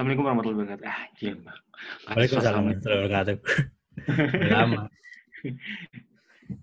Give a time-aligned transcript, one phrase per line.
[0.00, 0.88] Assalamualaikum warahmatullahi wabarakatuh.
[0.88, 1.60] Ah, gila, Bang.
[2.08, 3.36] Waalaikumsalam warahmatullahi wabarakatuh.
[4.48, 4.82] Lama.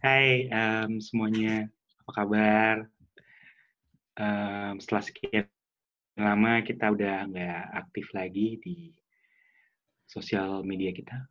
[0.02, 1.56] Hai em, semuanya,
[2.02, 2.76] apa kabar?
[4.18, 5.46] Em, setelah sekian
[6.18, 8.90] lama kita udah nggak aktif lagi di
[10.10, 11.30] sosial media kita.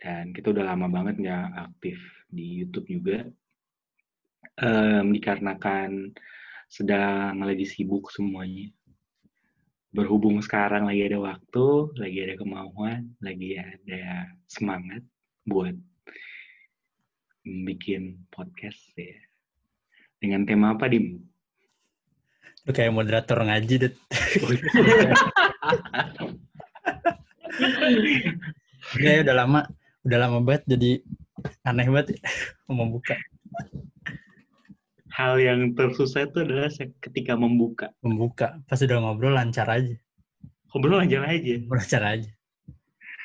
[0.00, 2.00] Dan kita udah lama banget nggak aktif
[2.32, 3.20] di YouTube juga.
[4.64, 6.08] Em, dikarenakan
[6.72, 8.72] sedang lagi sibuk semuanya.
[9.94, 15.06] Berhubung sekarang lagi ada waktu, lagi ada kemauan, lagi ada semangat
[15.46, 15.78] buat
[17.46, 19.14] bikin podcast ya.
[20.18, 21.22] Dengan tema apa, Dim?
[22.66, 23.94] Lu kayak moderator ngaji, Dut.
[28.98, 29.60] Ya, udah lama.
[30.04, 30.90] Udah lama banget jadi
[31.64, 32.18] aneh banget
[32.68, 33.16] mau membuka.
[35.14, 36.66] Hal yang tersusah itu adalah
[36.98, 37.94] ketika membuka.
[38.02, 38.58] Membuka.
[38.66, 39.94] Pas udah ngobrol lancar aja.
[40.74, 41.54] Ngobrol aja aja.
[41.70, 42.30] Lancar aja.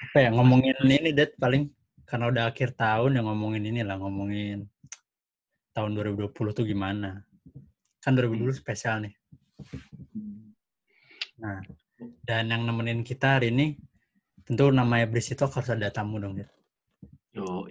[0.09, 1.73] Apa ya, ngomongin ini, Dut, paling.
[2.05, 4.69] Karena udah akhir tahun ya ngomongin ini lah, ngomongin
[5.73, 7.25] tahun 2020 tuh gimana.
[8.01, 9.13] Kan 2020 spesial nih.
[11.41, 11.61] Nah,
[12.25, 13.77] dan yang nemenin kita hari ini
[14.45, 16.49] tentu namanya Bris itu harus ada tamu dong, Dut.
[17.33, 17.65] Yo,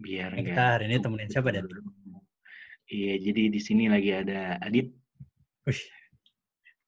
[0.00, 1.68] biar Yang kita hari ini temenin siapa, Dut?
[2.90, 4.90] Iya, jadi di sini lagi ada Adit,
[5.62, 5.82] Wih,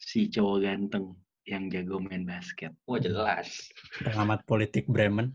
[0.02, 1.14] si cowok ganteng
[1.46, 2.74] yang jago main basket.
[2.90, 3.70] Wah jelas.
[4.02, 5.30] pengamat politik Bremen.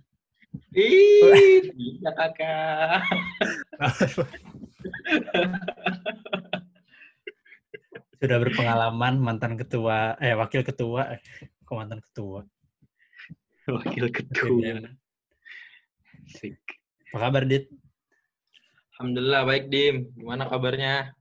[0.76, 3.08] Ih, tidak kakak.
[8.20, 11.24] Sudah berpengalaman mantan ketua, eh wakil ketua, eh
[11.64, 12.44] kok mantan ketua.
[13.72, 14.84] Wakil ketua.
[16.28, 16.60] Sik.
[17.16, 17.72] Apa kabar, Dit?
[18.98, 20.10] Alhamdulillah baik Dim.
[20.18, 21.14] Gimana kabarnya?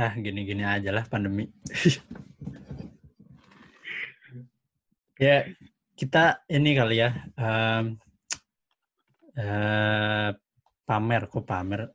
[0.00, 1.44] Ah, gini-gini aja lah pandemi.
[5.20, 5.44] ya,
[5.92, 8.00] kita ini kali ya, em,
[9.36, 10.32] eh,
[10.88, 11.92] pamer, kok pamer?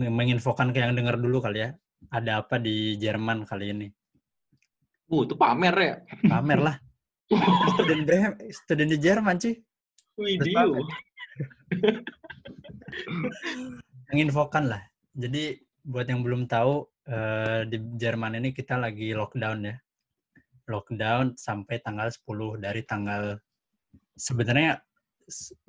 [0.00, 1.76] Menginfokan ke yang dengar dulu kali ya.
[2.08, 3.84] Ada apa di Jerman kali ini?
[5.12, 6.00] Uh, itu pamer ya.
[6.24, 6.80] Pamer lah.
[7.76, 9.60] Student, student di Jerman, cuy.
[10.16, 10.80] Video.
[14.10, 14.82] menginfokan lah.
[15.14, 19.76] Jadi buat yang belum tahu eh, di Jerman ini kita lagi lockdown ya.
[20.70, 23.38] Lockdown sampai tanggal 10 dari tanggal
[24.14, 24.78] sebenarnya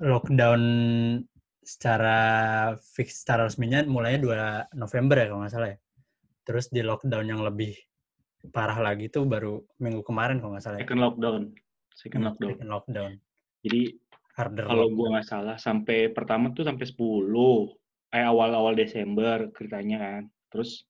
[0.02, 0.62] lockdown
[1.62, 2.18] secara
[2.82, 5.78] fix secara resminya mulainya 2 November ya kalau nggak salah ya.
[6.42, 7.74] Terus di lockdown yang lebih
[8.50, 10.86] parah lagi tuh baru minggu kemarin kalau nggak salah ya.
[10.86, 11.42] Second lockdown.
[11.94, 12.50] Second lockdown.
[12.50, 13.12] Second lockdown.
[13.62, 13.82] Jadi
[14.32, 17.28] Harder kalau gua nggak salah sampai pertama tuh sampai 10
[18.12, 20.22] eh awal-awal Desember ceritanya kan.
[20.52, 20.84] Terus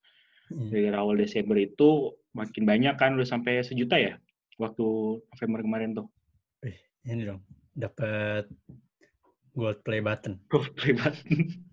[0.53, 0.69] Hmm.
[0.69, 4.21] dari awal Desember itu makin banyak kan udah sampai sejuta ya
[4.61, 4.85] waktu
[5.33, 6.07] November kemarin tuh.
[6.61, 6.77] Wih,
[7.09, 7.41] ini dong
[7.73, 8.53] dapat
[9.57, 10.37] gold play button.
[10.53, 11.33] Gold play button.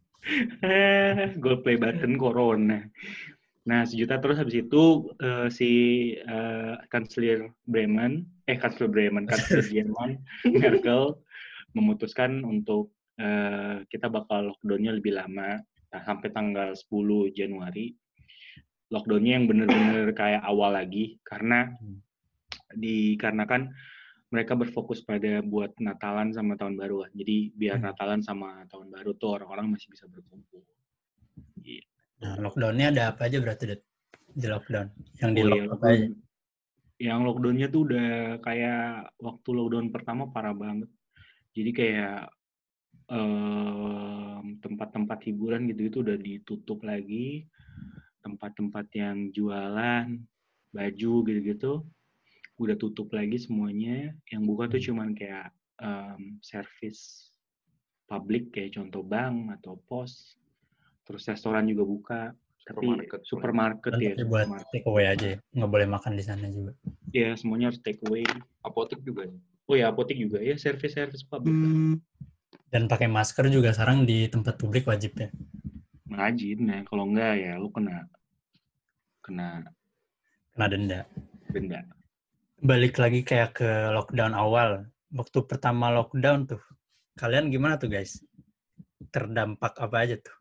[0.61, 2.83] Eh, Gold play button corona.
[3.65, 5.71] Nah, sejuta terus habis itu eh, si
[6.19, 11.15] eh, kanselir Bremen, eh kanselir Bremen, kanselir Jerman, Merkel
[11.71, 16.87] memutuskan untuk eh, kita bakal lockdown-nya lebih lama nah, sampai tanggal 10
[17.29, 17.91] Januari.
[18.89, 21.99] Lockdown-nya yang bener-bener kayak awal lagi karena Hmm.
[22.69, 23.73] dikarenakan
[24.29, 27.09] mereka berfokus pada buat Natalan sama tahun baru lah.
[27.11, 27.89] Jadi biar Hmm.
[27.89, 30.61] Natalan sama tahun baru tuh orang-orang masih bisa berkumpul.
[31.59, 31.85] Gitu.
[32.21, 33.81] Nah, lockdownnya ada apa aja berarti Dut?
[34.29, 34.87] di lockdown?
[35.17, 35.97] Yang di Oh, iya, lockdown apa aja?
[35.97, 36.27] lockdown.
[36.99, 38.07] Yang lockdownnya tuh udah
[38.43, 38.83] kayak
[39.17, 40.89] waktu lockdown pertama parah banget.
[41.57, 42.29] Jadi kayak
[44.59, 47.49] tempat-tempat hiburan gitu-gitu udah ditutup lagi.
[48.21, 50.05] Tempat-tempat yang jualan
[50.69, 51.81] baju gitu-gitu
[52.59, 54.13] udah tutup lagi semuanya.
[54.29, 55.49] Yang buka tuh cuman kayak
[55.81, 57.33] em, service
[58.05, 60.35] publik kayak contoh bank atau pos.
[61.07, 62.21] Terus restoran juga buka.
[62.69, 63.21] Tapi Supermarket.
[63.25, 64.13] supermarket ya.
[64.13, 64.71] Tapi buat supermarket.
[64.75, 65.37] take away aja, ya.
[65.57, 66.71] nggak boleh makan di sana juga.
[67.09, 68.21] Ya, semuanya harus take away.
[68.61, 69.25] Apotek juga.
[69.65, 71.55] Oh ya, apotek juga ya, service-service publik.
[72.69, 75.29] Dan pakai masker juga sekarang di tempat publik wajib ya.
[76.09, 78.05] Wajib, nah kalau enggak ya lu kena
[79.25, 79.65] kena
[80.53, 80.99] Kena denda.
[81.53, 81.79] denda.
[82.59, 84.85] Balik lagi kayak ke lockdown awal.
[85.09, 86.61] Waktu pertama lockdown tuh,
[87.17, 88.21] kalian gimana tuh guys?
[89.09, 90.35] Terdampak apa aja tuh?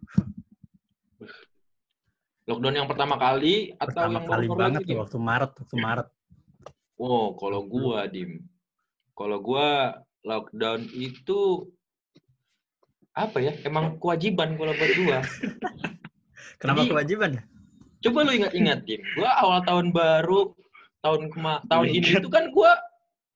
[2.49, 6.09] Lockdown yang pertama kali atau Pertama yang kali banget lagi, waktu Maret, waktu Maret.
[6.99, 8.43] Oh, kalau gua Dim.
[9.15, 11.69] Kalau gua lockdown itu
[13.19, 13.53] apa ya?
[13.67, 15.19] Emang kewajiban kalau buat gua.
[16.62, 17.31] Kenapa Jadi- kewajiban?
[17.99, 19.03] Coba lu ingat-ingat, Dim.
[19.19, 20.55] Gua awal tahun baru,
[21.03, 22.23] tahun kema tahun ini Ingat.
[22.23, 22.79] itu kan gua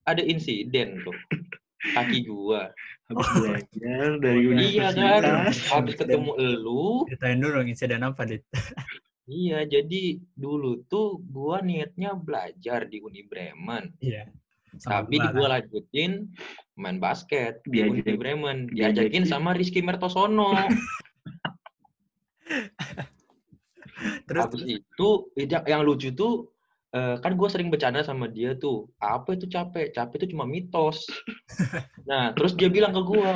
[0.07, 1.15] ada insiden tuh.
[1.93, 2.71] Kaki gua.
[3.11, 4.95] Habis belajar dari Oh, Iya kan?
[4.95, 5.57] universitas.
[5.69, 8.47] Habis ketemu elu, Ceritain dulu dong insiden apa, Dit?
[9.27, 10.03] iya jadi
[10.33, 13.99] dulu tuh gua niatnya belajar di Uni Bremen.
[13.99, 14.31] Iya.
[14.81, 15.61] Tapi gua kan.
[15.61, 16.33] lanjutin
[16.81, 17.85] main basket di
[18.17, 18.73] Bremen.
[18.73, 20.57] Diajakin sama Rizky Mertosono.
[24.27, 25.09] Terus, Habis itu
[25.39, 26.51] yang- lucu tuh
[26.93, 31.07] eh, kan gue sering bercanda sama dia tuh apa itu capek capek itu cuma mitos
[32.09, 33.33] nah terus dia bilang ke gue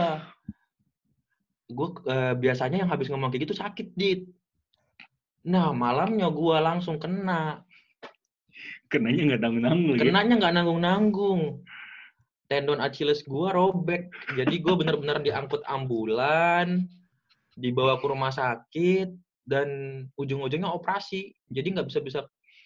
[1.70, 1.88] gue
[2.36, 4.28] biasanya yang habis ngomong kayak gitu sakit dit
[5.46, 7.62] nah malamnya gue langsung kena
[8.96, 10.00] Kenanya nggak tanggung-tanggung lagi.
[10.08, 11.40] kenanya nggak nanggung nanggung
[12.46, 14.08] tendon Achilles gue robek
[14.38, 16.86] jadi gue bener-bener diangkut ambulan
[17.58, 19.12] dibawa ke rumah sakit
[19.46, 19.68] dan
[20.16, 22.20] ujung-ujungnya operasi jadi nggak bisa bisa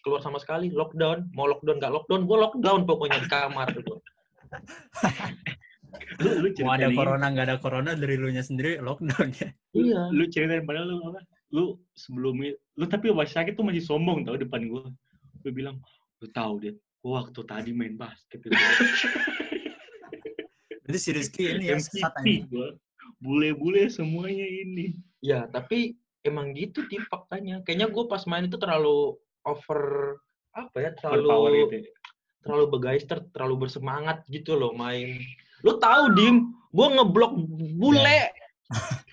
[0.04, 3.98] keluar sama sekali lockdown mau lockdown nggak lockdown gue lockdown pokoknya di kamar tuh
[6.20, 9.48] Lu, lu mau ada corona nggak ada corona dari lu nya sendiri lockdown ya.
[9.74, 11.20] iya Lu ceritain padahal lu apa?
[11.50, 11.64] Lu
[11.98, 14.86] sebelumnya, lu tapi pas sakit tuh masih sombong tau depan gua.
[15.42, 15.82] Lu bilang,
[16.20, 18.38] lu tahu deh, gua waktu tadi main basket.
[18.44, 18.54] Gitu.
[20.86, 22.12] Jadi si Rizky ini yang sesat
[22.48, 22.76] gua.
[23.20, 24.96] Bule-bule semuanya ini.
[25.20, 30.16] ya tapi emang gitu tim faktanya kayaknya gue pas main itu terlalu over
[30.56, 31.76] apa ya Power terlalu gitu.
[31.76, 31.92] ya.
[32.40, 35.20] terlalu begeister terlalu bersemangat gitu loh main
[35.60, 37.36] lu tahu dim gue ngeblok
[37.76, 38.32] bule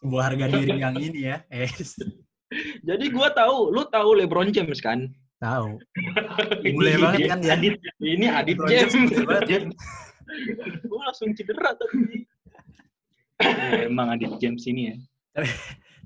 [0.00, 1.44] Sebuah harga diri yang ini ya.
[1.52, 1.68] Eh,
[2.88, 5.12] Jadi gua tahu, lu tahu LeBron James kan?
[5.40, 5.80] Tahu.
[6.62, 7.52] Ini Bule banget dia, kan dia.
[7.56, 7.74] Adit.
[7.98, 8.94] Ini Adit James.
[10.30, 10.46] Ya.
[10.86, 12.22] gua langsung cedera tadi.
[13.42, 14.96] Eh, Emang Adit James ini ya.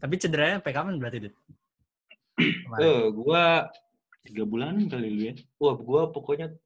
[0.00, 1.34] Tapi cederanya sampai kapan berarti, Dit?
[2.80, 3.68] Eh, gua
[4.24, 5.34] Tiga bulan kali lu ya.
[5.60, 6.56] wah gua pokoknya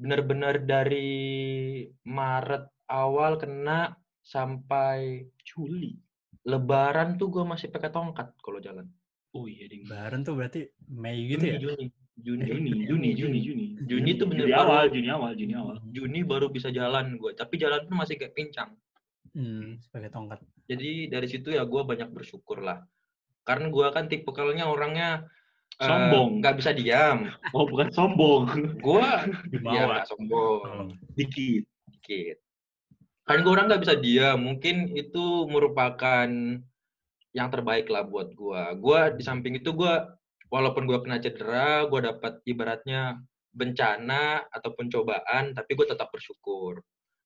[0.00, 1.12] benar-benar dari
[2.08, 3.92] Maret awal kena
[4.24, 5.92] sampai Juli.
[6.48, 8.88] Lebaran tuh gua masih pakai tongkat kalau jalan.
[9.36, 9.84] Oh iya, ding.
[9.84, 11.60] Lebaran tuh berarti Mei gitu ya?
[11.60, 13.66] Juni, Juni, Juni, Juni, Juni, Juni.
[13.84, 15.76] Juni tuh bener Juni baru- awal, Juni awal, Juni awal.
[15.92, 18.72] Juni baru bisa jalan gua, tapi jalan pun masih kayak pincang.
[19.36, 20.40] Hmm, pakai tongkat.
[20.64, 22.80] Jadi dari situ ya gua banyak bersyukur lah.
[23.44, 25.28] Karena gua kan tipikalnya orangnya
[25.76, 26.40] eh, Sombong.
[26.40, 27.28] nggak bisa diam.
[27.52, 28.48] Oh, bukan sombong.
[28.80, 30.96] Gua Di ya sombong.
[31.12, 31.68] Dikit.
[31.92, 32.40] dikit.
[33.26, 34.38] Kan gue orang nggak bisa diam.
[34.40, 36.30] Mungkin itu merupakan
[37.36, 38.72] yang terbaik lah buat gua.
[38.80, 40.08] Gua di samping itu gua
[40.48, 43.20] walaupun gua kena cedera, gua dapat ibaratnya
[43.52, 46.80] bencana ataupun cobaan, tapi gue tetap bersyukur.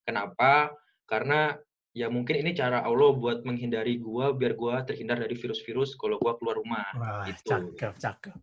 [0.06, 0.70] Kenapa?
[1.06, 1.54] Karena
[1.90, 6.34] ya mungkin ini cara Allah buat menghindari gua biar gua terhindar dari virus-virus kalau gua
[6.38, 6.86] keluar rumah.
[6.98, 7.46] Wah, Gitu.
[7.50, 8.34] cakep, cakep.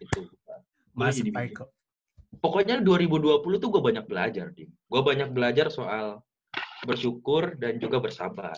[0.00, 0.28] Itu.
[0.96, 1.68] Jadi baik kok.
[2.40, 4.70] Pokoknya 2020 tuh gue banyak belajar, Dim.
[4.86, 6.22] Gue banyak belajar soal
[6.86, 8.54] bersyukur dan juga bersabar.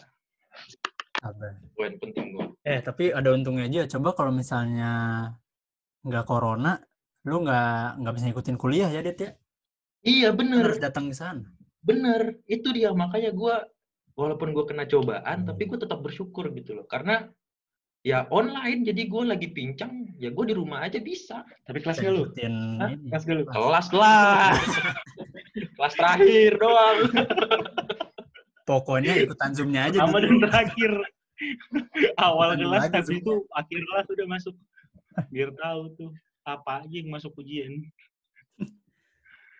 [1.22, 1.54] Sabar.
[1.78, 2.46] Poin penting gue.
[2.66, 3.86] Eh, tapi ada untungnya aja.
[3.86, 4.90] Coba kalau misalnya
[6.02, 6.82] nggak corona,
[7.24, 9.30] lu nggak nggak bisa ngikutin kuliah ya, Dit ya?
[10.02, 11.46] Iya Lu bener, harus datang ke sana.
[11.78, 12.42] bener.
[12.50, 13.54] Itu dia makanya gue,
[14.18, 15.48] walaupun gue kena cobaan, Hmm.
[15.48, 16.90] tapi gue tetap bersyukur gitu loh.
[16.90, 17.22] Karena
[18.02, 21.46] ya online, jadi gue lagi pincang, ya gue di rumah aja bisa.
[21.62, 22.22] Tapi kelas Bisa gak lu?
[22.34, 23.42] Kelas lu?
[23.46, 24.58] Kelas lah,
[25.78, 26.98] kelas terakhir doang.
[28.62, 30.02] Pokoknya ikutan Zoom-nya aja.
[30.02, 30.92] Sama dan terakhir.
[32.26, 33.18] Awal kelas, semua.
[33.18, 34.54] itu akhir kelas udah masuk.
[35.28, 36.10] Biar tahu tuh
[36.42, 37.84] apa aja yang masuk ujian.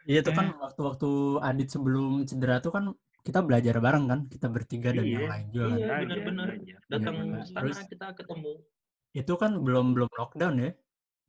[0.03, 2.85] Iya itu kan waktu-waktu Adit sebelum cedera tuh kan
[3.23, 5.71] kita belajar bareng kan, kita bertiga dan yang Iya, lain juga kan.
[5.71, 5.79] iya.
[5.79, 6.47] Belajar, bener-bener.
[6.51, 6.79] belajar.
[6.91, 7.41] Datang bener.
[7.47, 8.53] sana Terus- kita ketemu.
[9.13, 10.71] Itu kan belum belum lockdown ya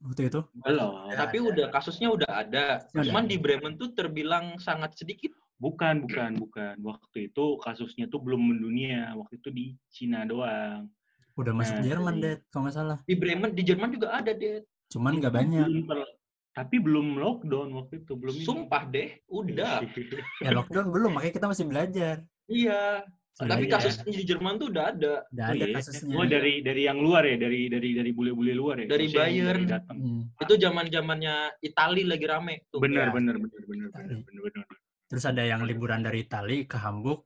[0.01, 0.41] waktu itu.
[0.57, 0.91] Belum.
[1.13, 2.65] Tapi udah kasusnya udah ada.
[2.89, 3.29] Cuman ada.
[3.29, 5.29] di Bremen tuh terbilang sangat sedikit.
[5.57, 6.75] Bukan, bukan, bukan.
[6.81, 9.13] Waktu itu kasusnya tuh belum mendunia.
[9.15, 10.89] Waktu itu di Cina doang.
[11.33, 12.97] Udah masuk Nah, Jerman, Det, kalau nggak salah.
[13.03, 14.61] Di Bremen, di Jerman juga ada deh.
[14.91, 15.65] Cuman nggak banyak.
[15.65, 16.05] belum
[16.53, 18.45] tapi belum lockdown waktu itu, belum ini.
[18.45, 19.81] Sumpah deh, udah.
[20.45, 22.15] Ya lockdown belum, makanya kita masih belajar.
[22.45, 23.01] Iya.
[23.33, 23.81] Tapi Belajar.
[23.81, 25.25] kasus di Jerman tuh udah ada.
[25.33, 25.73] Udah Oh ada iya.
[25.81, 26.13] kasusnya.
[26.13, 28.93] Oh dari dari yang luar ya, dari dari dari bule-bule luar ya.
[28.93, 29.49] Dari Bayern.
[29.49, 29.97] dari datang.
[29.97, 30.21] Hmm.
[30.37, 32.77] Itu zaman zamannya Itali lagi rame tuh.
[32.77, 33.13] Benar, Ya.
[33.17, 34.65] benar, benar, benar, benar, benar, benar.
[35.05, 37.23] Terus ada yang liburan dari Itali ke Hamburg.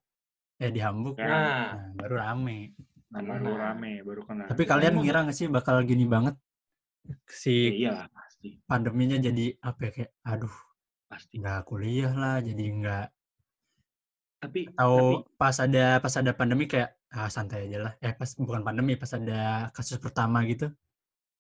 [0.58, 1.16] Eh di Hamburg.
[1.18, 1.28] Ya.
[1.28, 2.74] Nah, Nah, baru rame.
[3.08, 4.44] Nama lu rame baru kena.
[4.52, 6.36] Tapi kalian Emang- ngira nggak sih bakal gini banget?
[7.08, 10.52] Ya, Si iya pasti, pandeminya jadi apa ya, kayak aduh
[11.08, 11.40] pasti.
[11.40, 13.06] nggak kuliah lah jadi nggak
[14.38, 18.60] Tapi atau pas ada pas ada pandemi kayak ah santai aja lah eh pas bukan
[18.60, 20.68] pandemi pas ada kasus pertama gitu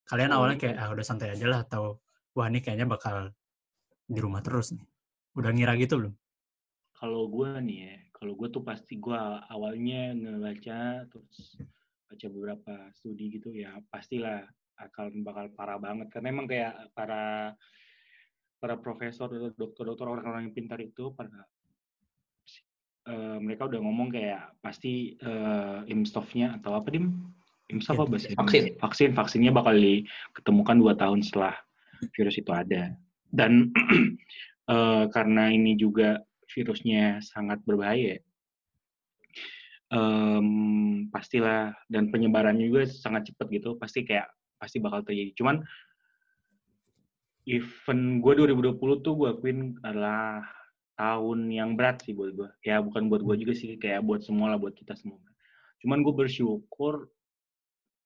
[0.07, 0.63] kalian Oh, awalnya iya.
[0.63, 1.99] kayak ah udah santai aja lah atau
[2.31, 3.35] wah ini kayaknya bakal
[4.07, 4.87] di rumah terus nih
[5.35, 6.13] Udah ngira gitu belum?
[6.97, 9.21] Kalau gue nih ya, kalau gue tuh pasti gue
[9.53, 11.61] awalnya ngebaca terus
[12.07, 14.41] baca beberapa studi gitu ya pastilah
[14.81, 16.09] akan bakal parah banget.
[16.09, 17.53] Karena emang kayak para
[18.57, 21.45] para profesor atau dokter-dokter orang-orang yang pintar itu pada
[23.05, 27.13] eh, mereka udah ngomong kayak pasti uh, imstofnya atau apa dim?
[27.67, 28.79] Imstof apa bahasa Vaksin.
[28.79, 31.53] vaksin vaksinnya bakal diketemukan dua tahun setelah
[32.15, 32.95] virus itu ada.
[33.27, 33.75] Dan
[34.73, 38.19] eh, karena ini juga virusnya sangat berbahaya.
[39.87, 44.27] Em, pastilah dan penyebarannya juga sangat cepat gitu pasti kayak
[44.59, 45.31] pasti bakal terjadi.
[45.39, 45.63] Cuman
[47.47, 50.43] event gue 2020 tuh gue akuin adalah
[50.99, 54.51] tahun yang berat sih buat gue ya bukan buat gue juga sih kayak buat semua
[54.51, 55.21] lah buat kita semua.
[55.79, 57.07] Cuman gue bersyukur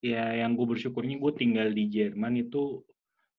[0.04, 2.86] ya yang gue bersyukurnya gue tinggal di Jerman itu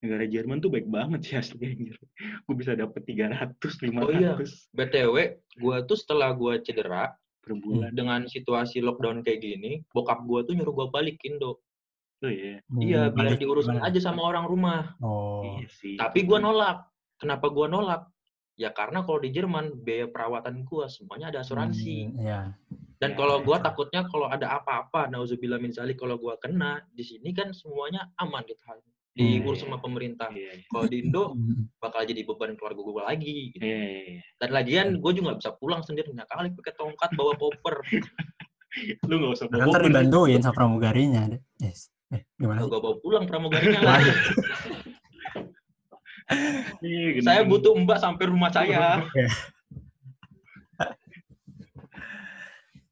[0.03, 1.97] negara Jerman tuh baik banget sih asli anjir.
[2.45, 4.35] Gue bisa dapet 300, 500 Oh iya.
[4.75, 5.15] BTW,
[5.57, 7.91] gue tuh setelah gue cedera, per bulan.
[7.91, 11.63] dengan situasi lockdown kayak gini, bokap gue tuh nyuruh gue balik Indo.
[12.23, 12.59] Oh iya.
[12.59, 14.95] Iya, Hmm, biar balik diurusin aja sama orang rumah.
[14.99, 15.95] Oh, Iya sih.
[15.99, 16.87] Tapi gue nolak.
[17.19, 18.07] Kenapa gue nolak?
[18.59, 22.11] Ya karena kalau di Jerman, biaya perawatan gue semuanya ada asuransi.
[22.11, 22.41] hmm, Iya.
[23.03, 27.03] Dan Ya, kalau gue takutnya kalau ada apa-apa, nauzubillah min zalik, kalau gue kena, di
[27.03, 28.63] sini kan semuanya aman gitu.
[29.13, 29.69] Diurus Hmm.
[29.69, 30.33] sama pemerintah.
[30.33, 30.65] Iya, iya.
[30.67, 31.37] Kalau di Indo,
[31.83, 33.35] bakal jadi beban keluarga gue lagi.
[33.53, 33.61] Gitu.
[33.61, 34.21] Iya, iya, iya.
[34.41, 36.09] Dan lagian gue juga nggak bisa pulang sendiri.
[36.13, 37.77] Nah kali pakai tongkat bawa koper.
[39.05, 41.29] Lu gak usah Kan ntar dibantuin sama pramugarinya.
[41.29, 41.41] deh.
[41.61, 41.93] Yes.
[42.09, 44.13] Eh, gimana gue bawa pulang pramugarinya lagi.
[46.81, 49.05] Iya, saya butuh mbak sampai rumah saya.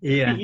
[0.02, 0.36] Iya.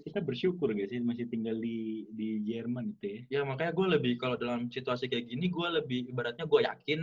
[0.00, 3.20] Kita bersyukur gak sih masih tinggal di di Jerman itu ya.
[3.28, 7.00] Ya makanya gue lebih kalau dalam situasi kayak gini gue lebih ibaratnya gue yakin,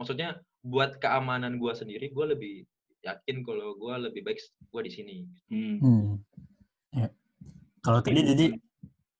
[0.00, 2.54] maksudnya buat keamanan gue sendiri gue lebih
[3.02, 5.16] yakin kalau gue lebih baik gue di sini.
[5.50, 5.76] Hmm.
[5.78, 6.08] Hmm.
[6.94, 7.08] Ya.
[7.82, 8.46] Kalau tadi jadi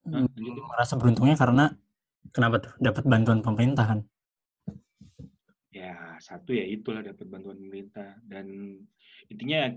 [0.07, 0.63] hmm, lanjut.
[0.71, 1.71] merasa beruntungnya karena
[2.31, 2.73] kenapa tuh?
[2.79, 3.99] Dapat bantuan pemerintah kan?
[5.73, 8.77] Ya, satu ya itulah dapat bantuan pemerintah dan
[9.27, 9.73] intinya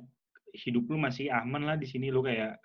[0.55, 2.61] hidup lu masih aman lah di sini lu kayak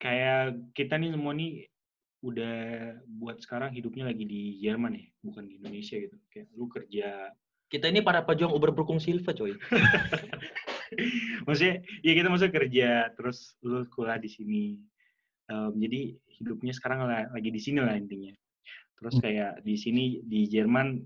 [0.00, 1.68] kayak kita nih semua nih
[2.24, 2.56] udah
[3.06, 6.16] buat sekarang hidupnya lagi di Jerman ya, bukan di Indonesia gitu.
[6.32, 7.30] Kayak lu kerja
[7.70, 9.54] Kita ini para pejuang Uber Berkung Silva coy.
[11.46, 14.64] maksudnya ya kita maksudnya kerja terus lu sekolah di sini
[15.50, 18.30] Em, jadi hidupnya sekarang la- lagi di sini lah intinya
[18.94, 19.22] terus Hmm.
[19.26, 21.02] kayak di sini di Jerman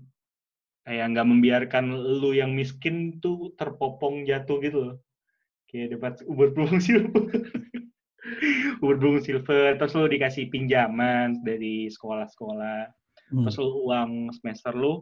[0.85, 1.89] kayak nggak membiarkan
[2.21, 4.95] lu yang miskin tuh terpopong jatuh gitu loh
[5.65, 7.25] kayak dapat Uber Blue Silver
[8.83, 12.91] Uber Blue Silver terus lu dikasih pinjaman dari sekolah-sekolah
[13.25, 13.41] Hmm.
[13.41, 15.01] terus lu uang semester lu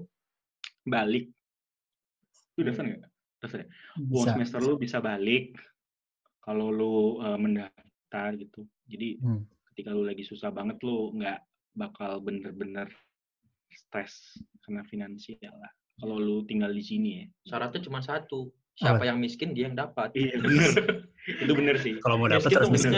[0.88, 1.28] balik
[2.56, 3.04] lu daftar nggak
[3.40, 3.68] daftar ya?
[4.00, 4.32] uang Bisa.
[4.32, 5.60] semester lu bisa balik
[6.40, 8.64] kalau lu eh, mendaftar gitu.
[8.88, 9.44] Jadi Hmm.
[9.72, 11.40] ketika lu lagi susah banget lu nggak
[11.76, 12.88] bakal bener-bener
[13.68, 15.72] stres karena finansial lah.
[16.00, 17.26] Kalau lu tinggal di sini ya.
[17.48, 18.48] Syaratnya cuma satu.
[18.74, 19.06] Siapa Apa?
[19.06, 20.10] yang miskin dia yang dapat.
[20.18, 20.34] Iya
[21.46, 22.02] itu bener sih.
[22.02, 22.94] Kalau mau dapat Miskin harus miskin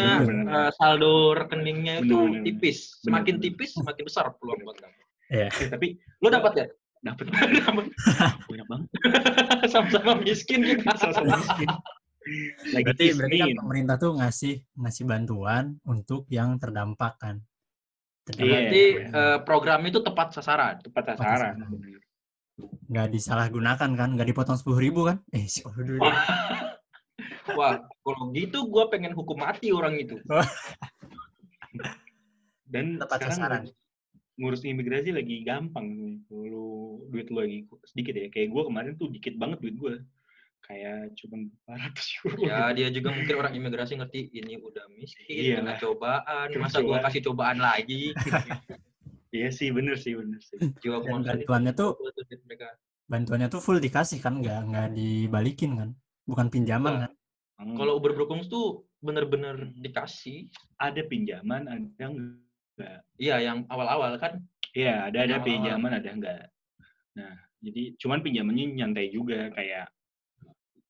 [0.48, 2.44] eh, saldo rekeningnya itu Bener, bener.
[2.48, 2.77] tipis.
[2.79, 3.44] Bener, Semakin bener.
[3.44, 5.03] tipis semakin besar peluang buat dapat.
[5.29, 5.88] Eh, tapi
[6.20, 6.67] Lo dapat ya?
[7.03, 7.25] dapat
[8.50, 8.89] banyak banget.
[9.72, 10.89] Sama-sama miskin kita.
[10.96, 11.70] Sama-sama miskin.
[12.72, 13.58] Lagi Berarti berarti kan miskin.
[13.62, 17.36] pemerintah tuh ngasih ngasih bantuan untuk yang terdampak kan.
[17.38, 18.25] Iya.
[18.25, 20.82] Terdampak Berarti eh, program itu tepat sasaran.
[20.82, 21.53] Tepat sasaran.
[21.62, 22.04] sasaran.
[22.85, 25.19] Nggak disalahgunakan kan, nggak dipotong sepuluh ribu kan?
[25.31, 25.59] Eh, si.
[27.57, 30.17] Wah, kalau gitu gue pengen hukum mati orang itu.
[32.65, 33.63] Dan Tepat sekarang sasaran.
[34.35, 35.88] ngurus- imigrasi lagi gampang
[36.27, 38.27] lu duit lu lagi sedikit ya.
[38.27, 39.93] Kayak gue kemarin tuh dikit banget duit gue.
[40.65, 42.38] Kayak cuma 400 euro.
[42.41, 45.62] Ya dia juga mungkin orang imigrasi ngerti ini udah miskin, Iyalah.
[45.62, 47.03] kena cobaan, Kena masa gua cobaan.
[47.05, 48.01] kasih cobaan lagi.
[49.36, 50.56] Iya sih, bener sih, bener sih.
[50.80, 52.25] Jiwa kemanusiaan bantuannya itu tuh
[53.06, 55.89] bantuannya tuh full dikasih kan, nggak nggak dibalikin kan?
[56.24, 57.04] Bukan pinjaman Nggak.
[57.06, 57.12] kan?
[57.56, 57.75] Hmm.
[57.75, 58.65] Kalau Uber Berkung tuh
[59.00, 60.48] bener-bener dikasih.
[60.75, 63.00] ada pinjaman, ada enggak.
[63.15, 64.44] Iya, yang awal-awal kan.
[64.72, 66.42] Iya, ada ada Yang pinjaman, ada enggak.
[67.15, 67.32] Nah,
[67.63, 69.88] jadi cuman pinjamannya nyantai juga kayak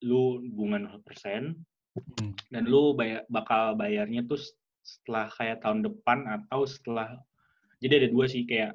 [0.02, 1.54] lu bunga 0%
[1.96, 2.36] Hmm.
[2.52, 4.36] dan lu bayar, bakal bayarnya tuh
[4.84, 7.16] setelah kayak tahun depan atau setelah
[7.86, 8.74] jadi ada dua sih kayak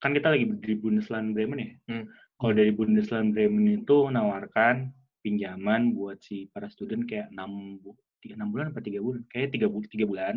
[0.00, 1.70] kan kita lagi di Bundesland Bremen ya.
[1.88, 2.04] Hmm.
[2.36, 4.92] Kalau dari Bundesland Bremen itu menawarkan
[5.24, 9.20] pinjaman buat si para student kayak 6 bu, 3, 6 bulan apa 3 bulan?
[9.32, 10.34] Kayak 3, bu, 3 bulan.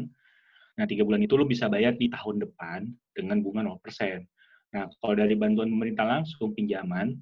[0.80, 4.24] Nah, 3 bulan itu lu bisa bayar di tahun depan dengan bunga 0%.
[4.74, 7.20] Nah, kalau dari bantuan pemerintah langsung pinjaman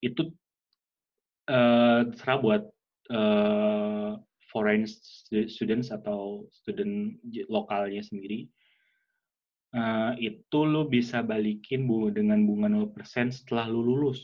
[0.00, 0.32] itu
[1.50, 2.62] eh terserah buat
[3.10, 4.10] eh,
[4.50, 7.16] foreign stu- students atau student
[7.46, 8.50] lokalnya sendiri.
[9.70, 14.18] Eh, itu lu bisa balikin bu dengan bunga 0% setelah lu lulus.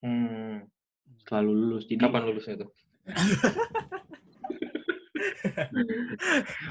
[0.00, 0.64] Hmm.
[1.20, 1.84] Setelah lu lulus.
[1.84, 2.70] Jadi Kapan lulusnya tuh?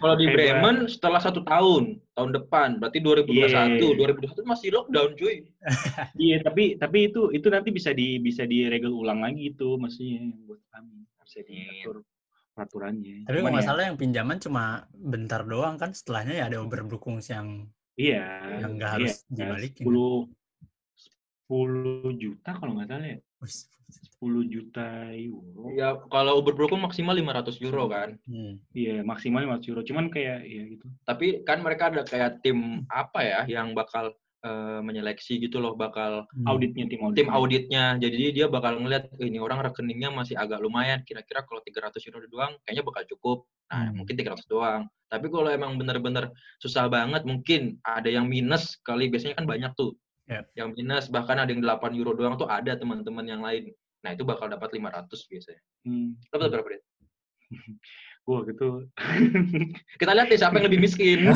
[0.01, 3.79] Kalau di Kayak Bremen setelah satu tahun, tahun depan, berarti 2021.
[3.79, 4.17] Yeah.
[4.19, 5.35] 2021 masih lockdown, cuy.
[6.25, 10.61] Iya, tapi tapi itu itu nanti bisa di bisa diregel ulang lagi itu maksudnya buat
[10.73, 12.03] kami bisa diatur
[12.53, 13.25] peraturannya.
[13.25, 17.27] Tapi kalau nggak ya, salah yang pinjaman cuma bentar doang kan, setelahnya ya ada Oberbrukungs
[17.33, 17.67] yang
[17.97, 19.85] iya, yang nggak iya, harus dibalikin.
[19.85, 20.29] 10
[21.49, 23.19] 10 juta kalau nggak salah ya.
[23.43, 23.67] Wis.
[23.93, 25.69] 10 juta euro.
[25.75, 28.17] Ya, kalau Uber maksimal 500 euro kan.
[28.25, 28.57] Hmm.
[28.73, 29.81] Iya, maksimal 500 euro.
[29.85, 30.85] Cuman kayak ya gitu.
[31.05, 36.27] Tapi kan mereka ada kayak tim apa ya yang bakal eh, menyeleksi gitu loh, bakal
[36.35, 36.45] Hmm.
[36.51, 37.95] Auditnya tim tim auditnya.
[37.97, 40.99] Jadi dia bakal ngeliat "Eh, ini orang rekeningnya masih agak lumayan.
[41.07, 43.37] Kira-kira kalau 300 euro doang kayaknya bakal cukup.
[43.71, 44.03] Nah, Hmm.
[44.03, 44.85] mungkin 300 doang.
[45.09, 49.07] Tapi kalau emang bener-bener susah banget, mungkin ada yang minus kali.
[49.07, 49.95] Biasanya kan banyak tuh.
[50.27, 50.43] Yep.
[50.55, 53.71] Yang minus, bahkan ada yang 8 euro doang tuh ada teman-teman yang lain.
[54.03, 55.61] Nah, itu bakal dapat 500 biasanya.
[55.87, 56.19] Hmm.
[56.31, 56.81] Dapat berapa, Det?
[58.23, 58.87] Gua gitu.
[59.99, 61.27] Kita lihat nih siapa yang lebih miskin.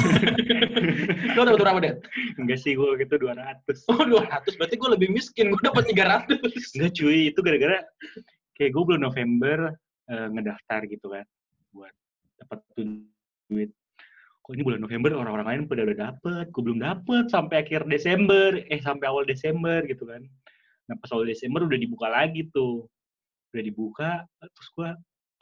[1.36, 2.00] Lo dapat berapa, Det?
[2.40, 3.92] Enggak sih gua gitu 200.
[3.92, 4.56] Oh, 200.
[4.56, 5.52] Berarti gue lebih miskin.
[5.52, 6.40] Gue dapat 300.
[6.80, 7.84] Enggak cuy, itu gara-gara
[8.58, 9.58] kayak gue bulan November
[10.10, 11.26] eh, ngedaftar gitu kan
[11.72, 11.94] buat
[12.42, 12.60] dapat
[13.52, 13.70] duit.
[14.42, 18.58] Kok ini bulan November orang-orang lain pada udah dapet, gue belum dapet sampai akhir Desember,
[18.72, 20.24] eh sampai awal Desember gitu kan.
[20.88, 22.88] Nah pas awal Desember udah dibuka lagi tuh,
[23.52, 24.90] udah dibuka, terus gue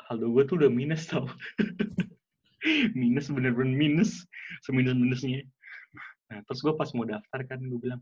[0.05, 1.25] saldo gue tuh udah minus tau.
[2.97, 4.25] minus bener-bener minus,
[4.65, 5.45] seminus-minusnya.
[6.29, 8.01] Nah terus gue pas mau daftar kan gue bilang,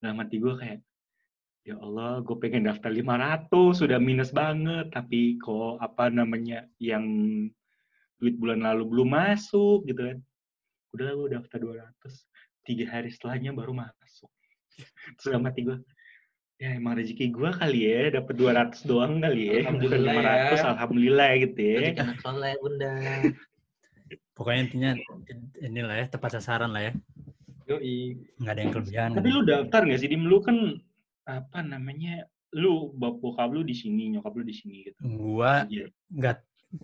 [0.00, 0.80] dalam hati gue kayak,
[1.64, 3.48] ya Allah, gue pengen daftar 500,
[3.80, 7.04] sudah minus banget, tapi kok apa namanya yang
[8.20, 10.18] duit bulan lalu belum masuk gitu kan.
[10.92, 14.28] Udah gue daftar 200, tiga hari setelahnya baru masuk.
[15.16, 15.48] Terus dalam
[16.62, 20.62] ya emang rezeki gue kali ya, dapat 200 doang kali ya, bukan Alhamdulillah 500, ya.
[20.78, 21.78] alhamdulillah gitu ya.
[21.82, 22.92] Rezeki anak soleh, bunda.
[24.32, 24.90] Pokoknya intinya
[25.58, 26.92] inilah ya tepat sasaran lah ya.
[27.66, 28.14] Yoi.
[28.38, 29.08] Nggak ada yang kelebihan.
[29.18, 30.08] Tapi lu daftar nggak sih?
[30.08, 30.56] Di lu kan
[31.26, 32.30] apa namanya?
[32.54, 35.00] Lu bokap lu di sini, nyokap lu di sini gitu.
[35.02, 35.66] Gua
[36.14, 36.36] nggak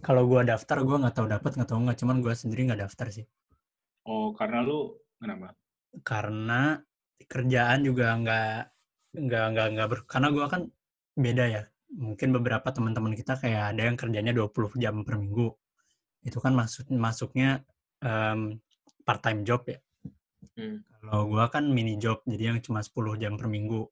[0.03, 3.09] kalau gua daftar gua nggak tahu dapat nggak tahu nggak cuman gua sendiri nggak daftar
[3.09, 3.25] sih
[4.09, 5.53] Oh, karena lu kenapa?
[6.05, 6.81] karena
[7.25, 8.61] kerjaan juga nggak
[9.17, 10.69] nggak nggak nggak ber karena gua kan
[11.17, 11.63] beda ya
[11.97, 15.49] mungkin beberapa teman-teman kita kayak ada yang kerjanya 20 jam per minggu
[16.27, 17.65] itu kan maksud masuknya
[19.05, 19.79] part time job ya
[20.59, 20.83] Hmm.
[21.03, 23.87] kalau gua kan mini job jadi yang cuma 10 jam per minggu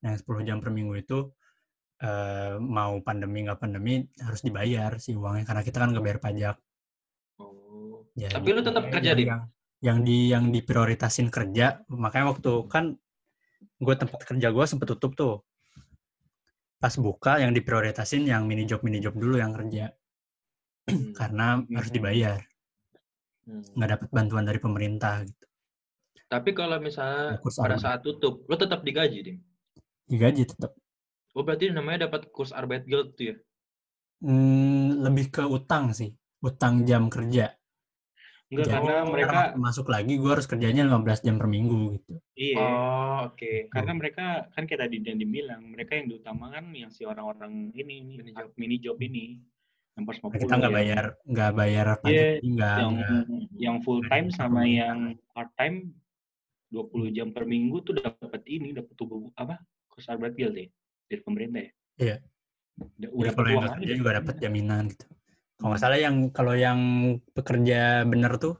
[0.00, 1.28] yang 10 jam per minggu itu
[2.00, 6.56] eh, mau pandemi nggak pandemi harus dibayar sih uangnya karena kita kan nggak bayar pajak
[7.38, 8.02] Oh.
[8.18, 9.28] Jadi, Tapi lu tetap kerja, Dim?
[9.30, 9.42] yang,
[9.78, 12.98] yang di yang diprioritasin kerja makanya waktu kan
[13.78, 15.34] gue tempat kerja gue sempet tutup tuh
[16.78, 19.94] pas buka yang diprioritasin yang mini job mini job dulu yang kerja
[20.88, 21.12] Hmm.
[21.20, 22.40] karena harus dibayar
[23.48, 23.64] Hmm.
[23.80, 25.46] nggak dapat bantuan dari pemerintah gitu
[26.28, 27.80] Tapi kalau misalnya Kurs pada arbeit.
[27.80, 29.36] saat tutup, lo tetap digaji, Dim?
[30.04, 30.76] digaji tetap
[31.32, 33.36] Oh, berarti namanya dapat kurs Arbeit Guild tuh ya?
[34.20, 36.10] Hmm, lebih ke utang sih
[36.42, 37.54] utang jam kerja
[38.48, 42.56] Enggak, Jadi, karena mereka masuk lagi gue harus kerjanya 15 jam per minggu gitu iya.
[42.56, 43.68] Oh, oke.
[43.68, 48.12] Karena mereka kan kayak tadi yang dibilang, mereka yang diutamakan yang si orang-orang ini, ini
[48.24, 48.50] Mini job.
[48.56, 49.36] mini job ini.
[50.00, 50.78] Yang pas Nah, kita nggak ya.
[50.80, 53.22] bayar nggak bayar pajak Iya, nggak yang nggak
[53.58, 54.98] yang full time sama yang
[55.36, 55.92] part time
[56.72, 59.60] 20 jam per minggu tuh dapat ini, dapat tubuh apa?
[60.08, 60.70] Arbeit Guild ya
[61.10, 61.72] dari pemerintah ya.
[61.98, 62.16] Iya.
[62.78, 63.98] Udah, udah kalau yang kerja deh.
[63.98, 65.06] juga dapat jaminan gitu.
[65.58, 66.78] Kalau nggak salah yang kalau yang
[67.34, 68.54] pekerja bener tuh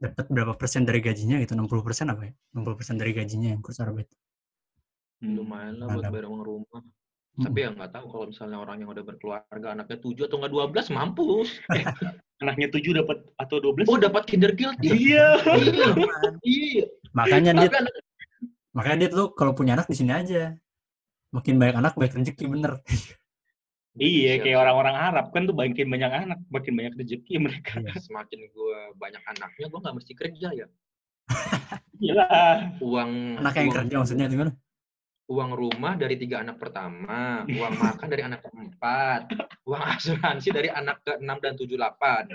[0.00, 1.52] dapat berapa persen dari gajinya gitu?
[1.52, 2.32] 60 persen apa ya?
[2.56, 4.08] 60 persen dari gajinya yang kurs arbeit.
[5.20, 5.36] Hmm.
[5.36, 6.80] Lumayan lah buat bayar uang rumah.
[7.34, 7.44] Mm-mm.
[7.50, 10.94] Tapi ya nggak tahu kalau misalnya orang yang udah berkeluarga, anaknya 7 atau nggak 12,
[10.94, 11.48] mampus.
[12.42, 13.90] Anaknya 7 dapat atau 12?
[13.90, 14.94] Oh, dapat kinder guild ya?
[14.94, 15.28] Iya.
[15.58, 15.86] Iya.
[16.46, 16.84] Iya.
[17.10, 17.96] Makanya dia anak-
[18.70, 20.54] makanya dia tuh kalau punya anak di sini aja.
[21.34, 22.78] Makin banyak anak banyak rezeki bener.
[23.94, 24.62] Iya, Siap, kayak siap.
[24.66, 27.78] orang-orang Arab kan tuh makin banyak anak, makin banyak rezeki mereka.
[27.78, 27.94] Iya.
[28.02, 30.66] Semakin gue banyak anaknya, gue nggak mesti kerja ya.
[32.02, 32.26] Gila.
[32.82, 34.52] Uang Anak yang uang, kerja maksudnya gimana?
[35.24, 39.32] uang rumah dari tiga anak pertama, uang makan dari anak keempat,
[39.64, 42.28] uang asuransi dari anak ke enam dan tujuh delapan.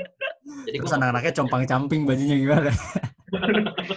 [0.66, 2.74] Jadi Terus gue anak-anaknya compang-camping bajunya gimana?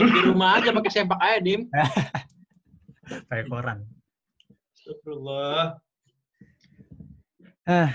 [0.00, 1.68] suruh di rumah aja pakai sempak aja, Dim.
[3.28, 3.84] Pakai koran.
[4.72, 5.76] Astagfirullah.
[7.64, 7.90] Ah,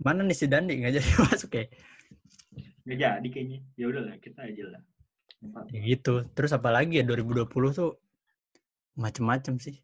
[0.00, 1.64] mana nih si Dandi nggak jadi masuk ya?
[2.88, 3.58] Nggak jadi kayaknya.
[3.76, 4.82] Ya udahlah, kita aja lah.
[5.68, 6.24] Ya gitu.
[6.32, 7.90] Terus apalagi ya 2020 tuh
[8.96, 9.76] macem-macem sih.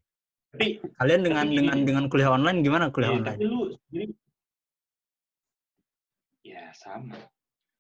[0.57, 3.37] Tapi, Kalian dengan Tapi dengan dengan kuliah online gimana kuliah iya, online?
[3.37, 4.13] tapi lu sendiri
[6.41, 7.17] ya sama.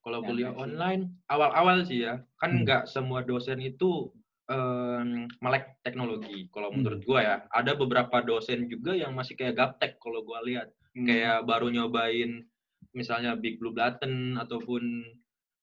[0.04, 0.60] Kalau Ya, kuliah sih.
[0.60, 2.62] online awal-awal sih ya, kan Hmm.
[2.68, 4.12] nggak semua dosen itu
[4.48, 6.48] em, melek teknologi.
[6.48, 6.80] Kalau Hmm.
[6.80, 11.06] menurut gua ya, ada beberapa dosen juga yang masih kayak gaptek kalau gua lihat, Hmm.
[11.06, 12.42] kayak baru nyobain
[12.90, 14.82] misalnya Big Blue Button ataupun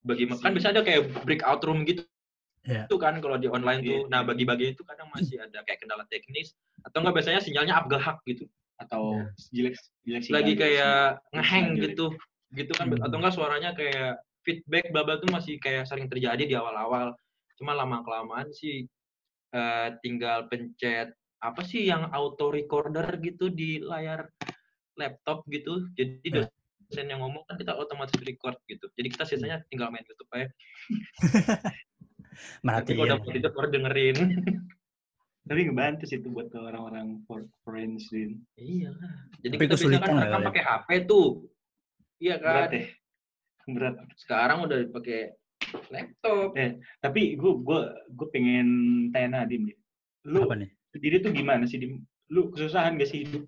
[0.02, 2.08] bagaimana kan Si- bisa ada kayak breakout room gitu.
[2.64, 2.88] Iya.
[2.88, 4.00] Itu kan kalau di online tuh.
[4.06, 4.10] Iya.
[4.10, 8.48] Nah, bagi-bagi itu kadang masih ada kayak kendala teknis atau enggak biasanya sinyalnya abgahak gitu.
[8.76, 9.24] atau
[9.56, 9.72] Ya.
[9.72, 9.76] jelek
[10.36, 11.96] lagi kayak jelek.
[11.96, 12.12] gitu
[12.52, 13.08] gitu kan Hmm.
[13.08, 17.16] atau enggak suaranya kayak feedback bla tuh masih kayak sering terjadi di awal-awal
[17.56, 18.84] cuma lama kelamaan sih
[19.56, 24.28] eh, tinggal pencet apa sih yang auto recorder gitu di layar
[24.96, 26.48] laptop gitu jadi Ya.
[26.86, 30.48] dosen yang ngomong kan kita otomatis record gitu jadi kita sisanya tinggal main YouTube aja
[32.62, 34.18] tapi kalau udah tidur baru dengerin
[35.46, 38.42] Tapi ngebantu sih itu buat orang-orang for- foreign student.
[38.56, 38.90] iya
[39.40, 40.48] jadi Tapi kita kesulitan kan rekam kalian?
[40.50, 41.28] pakai HP tuh
[42.18, 42.84] iya kan Berat ya.
[43.68, 43.96] Berat.
[44.18, 45.20] sekarang udah pakai
[45.90, 46.58] laptop
[46.98, 48.68] Tapi gue gue gue pengen
[49.10, 49.70] tanya Nadim.
[50.26, 50.70] Lu Apa nih?
[50.90, 52.02] sendiri tuh gimana sih Dim?
[52.26, 53.46] Lu kesusahan gak sih hidup?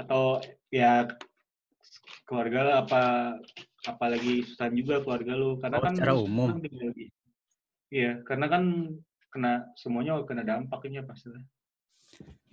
[0.00, 0.40] Atau
[0.72, 1.04] ya
[2.24, 3.02] keluarga lu apa
[3.84, 6.48] apalagi susahan juga keluarga lu karena Oh, kan secara umum.
[7.90, 8.62] Iya, karena kan
[9.34, 11.34] kena semuanya kena dampaknya pasti.
[11.34, 11.42] lah.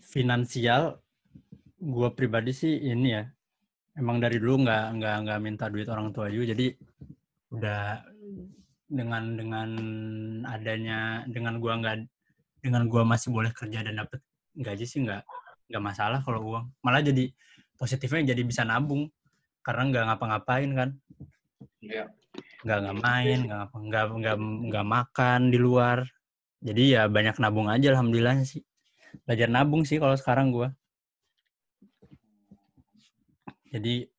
[0.01, 0.97] Finansial,
[1.77, 3.23] gua pribadi sih ini ya.
[3.97, 6.73] Emang dari dulu nggak nggak nggak minta duit orang tua juga, jadi
[7.53, 8.01] udah
[8.89, 9.69] dengan dengan
[10.49, 11.97] adanya dengan gua nggak
[12.65, 14.21] dengan gua masih boleh kerja dan dapet
[14.57, 15.21] gaji sih nggak
[15.67, 16.65] nggak masalah kalau uang.
[16.84, 17.32] Malah jadi
[17.77, 19.08] positifnya jadi bisa nabung
[19.62, 20.89] karena nggak ngapa-ngapain kan.
[21.82, 22.06] Iya.
[22.65, 24.38] nggak nggak main nggak nggak nggak
[24.69, 26.10] nggak makan di luar
[26.62, 28.62] jadi ya banyak nabung aja alhamdulillahnya sih
[29.25, 30.73] belajar nabung sih kalau sekarang gua
[33.69, 34.10] jadi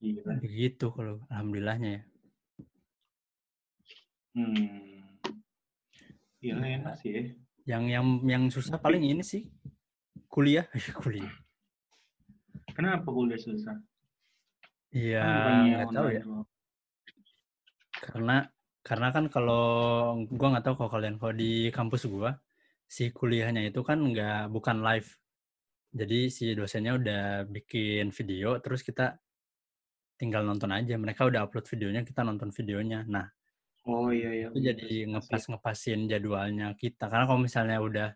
[0.00, 0.38] Gila.
[0.40, 2.02] begitu kalau alhamdulillahnya ya
[4.32, 4.56] Hmm.
[6.40, 7.22] Iya enak sih ya.
[7.68, 9.44] yang yang yang susah paling ini sih
[10.32, 10.64] kuliah?
[11.04, 11.28] Kuliah.
[12.72, 13.76] Kenapa kuliah susah?
[14.92, 16.22] iya Kan nggak tahu ya.
[18.02, 18.36] karena
[18.84, 19.64] karena kan kalau
[20.28, 22.36] gua nggak tahu kalau kalian kalau di kampus gua
[22.84, 25.08] si kuliahnya itu kan nggak bukan live.
[25.92, 29.16] Jadi si dosennya udah bikin video terus kita
[30.16, 30.96] tinggal nonton aja.
[30.96, 33.04] Mereka udah upload videonya kita nonton videonya.
[33.08, 33.28] Nah
[33.82, 34.46] Oh iya iya.
[34.46, 37.10] itu jadi ngepas ngepasin jadwalnya kita.
[37.10, 38.08] Karena kalau misalnya udah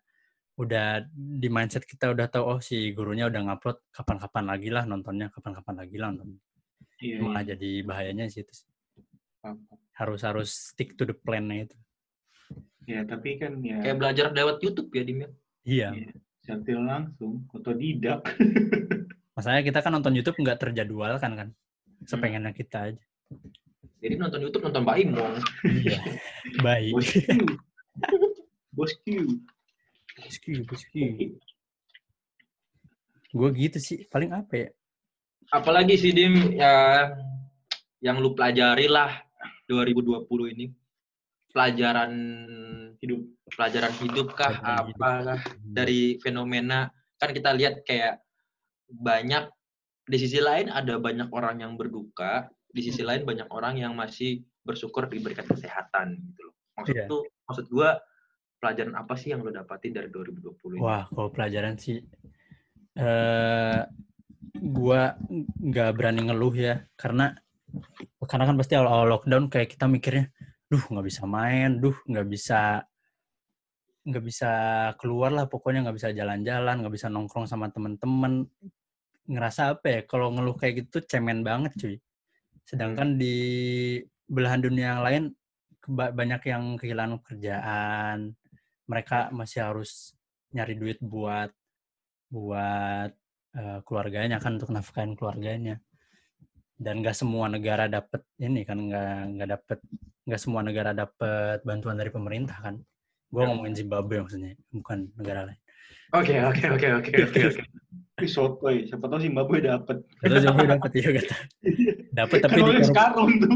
[0.56, 5.28] udah di mindset kita udah tahu oh si gurunya udah ngupload kapan-kapan lagi lah nontonnya
[5.28, 6.40] kapan-kapan lagi lah nonton
[6.96, 7.52] Iya, malah iya.
[7.52, 8.56] jadi bahayanya sih itu
[9.92, 11.76] harus harus stick to the plan-nya itu
[12.86, 15.28] Ya tapi kan ya kayak belajar lewat YouTube ya Dim ya?
[15.66, 16.10] iya Iya.
[16.40, 18.22] setil langsung otodidak.
[19.34, 21.48] Masalahnya kita kan nonton YouTube nggak terjadwal kan kan.
[21.50, 22.06] Hmm.
[22.06, 23.02] Sepengennya kita aja.
[23.98, 25.34] jadi nonton YouTube nonton Mbak Imong
[25.66, 25.98] Iya.
[26.62, 26.92] Baik.
[26.94, 27.38] Bosku.
[28.78, 29.18] Bosku.
[30.16, 31.02] Bosku, bosku.
[33.30, 34.08] Gue gitu sih.
[34.08, 34.68] Paling apa ya?
[35.46, 37.06] apalagi sih Dim ya
[38.02, 39.14] yang lu pelajari lah
[39.70, 40.26] 2020
[40.58, 40.74] ini
[41.54, 42.10] pelajaran
[42.98, 43.22] Hidup.
[43.54, 44.98] pelajaran hidup kah Pelajaran hidup.
[44.98, 48.18] apalah dari fenomena kan kita lihat kayak
[48.90, 49.46] banyak
[50.02, 54.42] di sisi lain ada banyak orang yang berduka di sisi lain banyak orang yang masih
[54.66, 57.06] bersyukur diberikan kesehatan gitu loh maksud Iya.
[57.06, 58.02] tuh maksud gua
[58.56, 60.80] pelajaran apa sih yang lo dapatin dari 2020 ini?
[60.80, 62.00] Wah, kalau pelajaran sih
[62.96, 63.80] eh
[64.56, 65.20] gua
[65.60, 67.36] nggak berani ngeluh ya karena
[68.24, 70.32] karena kan pasti awal-awal lockdown kayak kita mikirnya,
[70.72, 72.80] duh nggak bisa main, duh nggak bisa
[74.06, 74.52] nggak bisa
[75.02, 78.46] keluar lah pokoknya nggak bisa jalan-jalan nggak bisa nongkrong sama temen-temen
[79.26, 81.96] ngerasa apa ya kalau ngeluh kayak gitu cemen banget cuy
[82.62, 83.34] sedangkan di
[84.30, 85.24] belahan dunia yang lain
[85.90, 88.38] banyak yang kehilangan pekerjaan
[88.86, 90.14] mereka masih harus
[90.54, 91.50] nyari duit buat
[92.30, 93.10] buat
[93.54, 95.78] eh, keluarganya kan untuk nafkahin keluarganya
[96.76, 99.78] dan gak semua negara dapat ini kan nggak nggak dapat
[100.28, 102.76] nggak semua negara dapat bantuan dari pemerintah kan
[103.26, 103.48] gue Ya.
[103.50, 105.60] ngomongin Zimbabwe maksudnya bukan negara lain
[106.14, 107.62] Oke oke oke oke oke oke.
[108.16, 108.86] Tapi sotoy.
[108.86, 110.06] Siapa tahu Zimbabwe dapet.
[110.22, 111.26] Gak Zimbabwe dapat ya gak
[112.22, 113.54] dapat tapi Kan di sekarang tuh.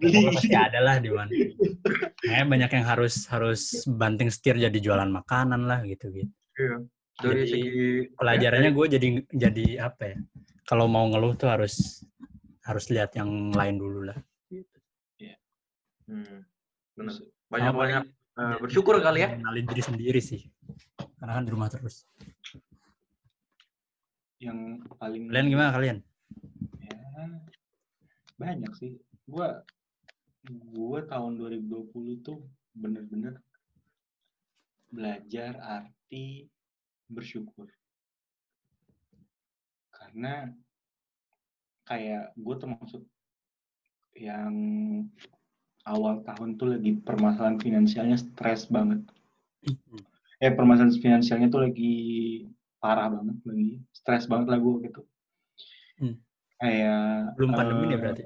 [0.00, 0.24] Beli.
[0.32, 1.28] pasti ada lah di mana
[2.24, 6.76] Kayak banyak yang harus harus banting setir jadi jualan makanan lah gitu gitu Iya.
[7.20, 10.16] dari Jadi, segi Pelajarannya gue jadi jadi apa ya?
[10.68, 12.04] Kalau mau ngeluh tuh harus
[12.62, 14.18] harus lihat yang lain dulu lah.
[16.12, 16.44] Hmm,
[16.98, 17.14] benar.
[17.48, 19.28] Banyak-banyak eh, Jadi bersyukur kali ya.
[19.32, 20.44] Kenalin diri sendiri sih.
[21.16, 22.04] Karena kan di rumah terus.
[24.42, 25.98] Yang paling Kalian gimana kalian?
[26.82, 26.98] Ya,
[28.42, 28.92] banyak sih.
[29.30, 29.62] Gua
[30.74, 32.42] gua tahun 2020 tuh
[32.74, 33.38] bener-bener
[34.92, 36.50] belajar arti
[37.08, 37.70] bersyukur.
[39.88, 40.50] Karena
[41.88, 43.02] kayak gue termasuk
[44.12, 44.54] yang
[45.88, 49.00] awal tahun tuh lagi permasalahan finansialnya stres banget.
[50.42, 51.94] Eh permasalahan finansialnya tuh lagi
[52.82, 55.02] parah banget lagi stres banget lah gue gitu.
[56.02, 56.16] Hmm.
[56.62, 58.22] Kayak Belum pandemi eh, nih berarti.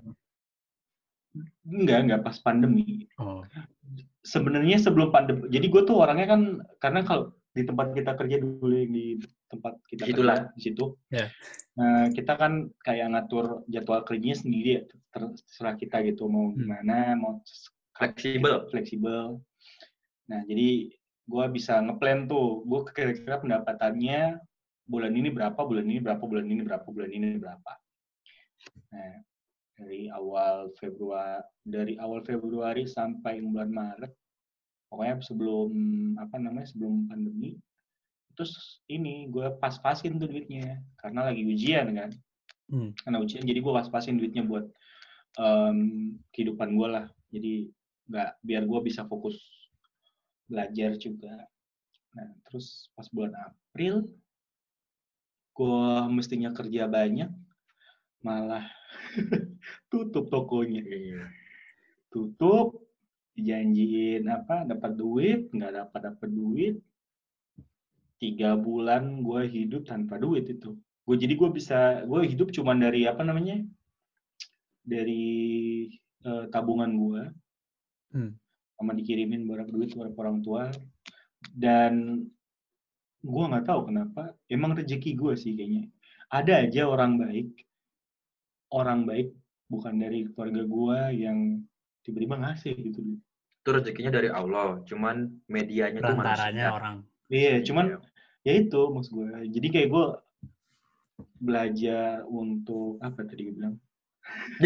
[1.66, 3.08] Enggak, enggak pas pandemi.
[3.16, 3.40] Oh.
[4.20, 5.48] Sebenarnya sebelum pandemi.
[5.48, 6.40] Jadi gue tuh orangnya kan
[6.76, 9.06] karena kalau di tempat kita kerja dulu yang di
[9.48, 10.36] tempat kita Itulah.
[10.44, 10.84] kerja di situ.
[11.08, 11.32] Ya.
[11.80, 16.60] Nah, kita kan kayak ngatur jadwal kerjanya sendiri ya, ter- terserah kita gitu mau Hmm.
[16.60, 17.40] gimana, mau
[17.96, 18.68] Fleksibel.
[18.68, 19.40] fleksibel.
[20.28, 20.92] Nah, jadi
[21.26, 24.36] gue bisa ngeplan tuh, gue kira-kira pendapatannya
[24.84, 27.72] bulan ini berapa, bulan ini berapa, bulan ini berapa, bulan ini berapa.
[28.92, 29.14] Nah,
[29.76, 34.12] dari awal Februari, dari awal Februari sampai bulan Maret,
[34.88, 35.70] pokoknya sebelum
[36.16, 37.58] apa namanya sebelum pandemi,
[38.32, 42.10] terus ini gue pas-pasin tuh duitnya, karena lagi ujian kan.
[42.66, 42.90] Hmm.
[42.98, 44.66] karena ujian jadi gue pas-pasin duitnya buat
[45.38, 47.06] em, kehidupan gue lah.
[47.30, 47.70] Jadi
[48.10, 49.38] nggak biar gue bisa fokus
[50.50, 51.46] belajar juga.
[52.18, 54.10] Nah terus pas bulan April
[55.56, 57.30] gue mestinya kerja banyak
[58.26, 58.66] malah
[59.90, 60.82] tutup tokonya.
[62.10, 62.82] Tutup
[63.38, 66.74] dijanjiin apa dapat duit nggak dapat dapat duit.
[68.18, 70.74] Tiga bulan gue hidup tanpa duit itu.
[71.06, 73.62] Gue jadi gue bisa gue hidup cuman dari apa namanya?
[74.82, 75.26] Dari
[76.26, 77.22] eh, tabungan gue
[78.14, 78.32] Hmm.
[78.78, 80.72] sama dikirimin barang duit kepada orang tua.
[81.52, 82.24] Dan
[83.20, 85.90] gue nggak tahu kenapa emang rezeki gue sih kayaknya.
[86.32, 87.65] Ada aja orang baik
[88.70, 89.30] orang baik
[89.66, 91.38] bukan dari keluarga gue yang
[92.02, 93.02] tiba-tiba ngasih gitu
[93.62, 94.78] Itu rezekinya dari Allah.
[94.86, 96.70] Cuman medianya tuh manusia.
[96.70, 96.96] orang.
[97.26, 97.98] iya cuman Iya.
[98.46, 100.06] ya itu maksud gue jadi kayak gue
[101.42, 103.74] belajar untuk apa tadi gue bilang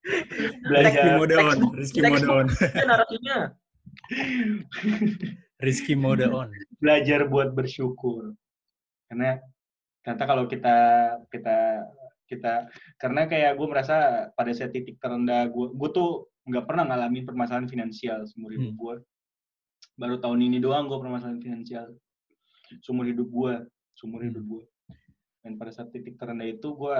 [0.00, 1.58] Rizky belajar mode on.
[1.76, 2.46] Rizky mode on.
[2.88, 3.38] Narasinya.
[5.60, 6.48] Rizky mode on.
[6.80, 8.32] belajar buat bersyukur
[9.08, 9.36] karena
[10.10, 10.76] ternyata kalau kita
[11.30, 11.86] kita
[12.26, 12.66] kita
[12.98, 17.70] karena kayak gue merasa pada saat titik terendah gue gue tuh nggak pernah ngalamin permasalahan
[17.70, 18.80] finansial seumur hidup Hmm.
[18.82, 18.94] gue
[19.94, 21.94] baru tahun ini doang gue permasalahan finansial
[22.82, 23.54] seumur hidup gue
[23.94, 24.64] seumur hidup gue
[25.46, 26.98] dan pada saat titik terendah itu gue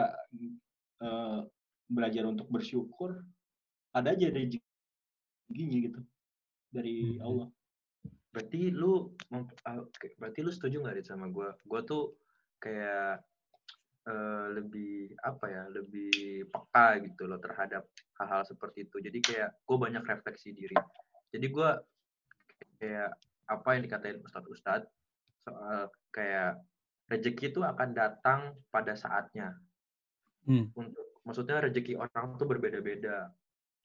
[1.02, 1.38] eh,
[1.90, 3.26] belajar untuk bersyukur
[3.90, 6.00] ada aja rezekinya gitu
[6.70, 7.26] dari Hmm.
[7.26, 7.48] Allah
[8.30, 11.50] Berarti lu oke, berarti lu setuju nggak sama gue?
[11.66, 12.14] Gue tuh
[12.60, 13.24] kayak
[14.06, 17.88] eh, lebih apa ya, lebih peka gitu loh terhadap
[18.20, 18.96] hal-hal seperti itu.
[19.00, 20.76] Jadi kayak gue banyak refleksi diri.
[21.32, 21.70] Jadi gue
[22.80, 23.10] kayak
[23.50, 24.88] apa yang dikatain ustadz-ustadz
[25.42, 26.60] soal kayak
[27.10, 29.58] rezeki itu akan datang pada saatnya.
[30.46, 30.70] Hmm.
[30.78, 33.28] Untuk maksudnya rezeki orang tuh berbeda-beda.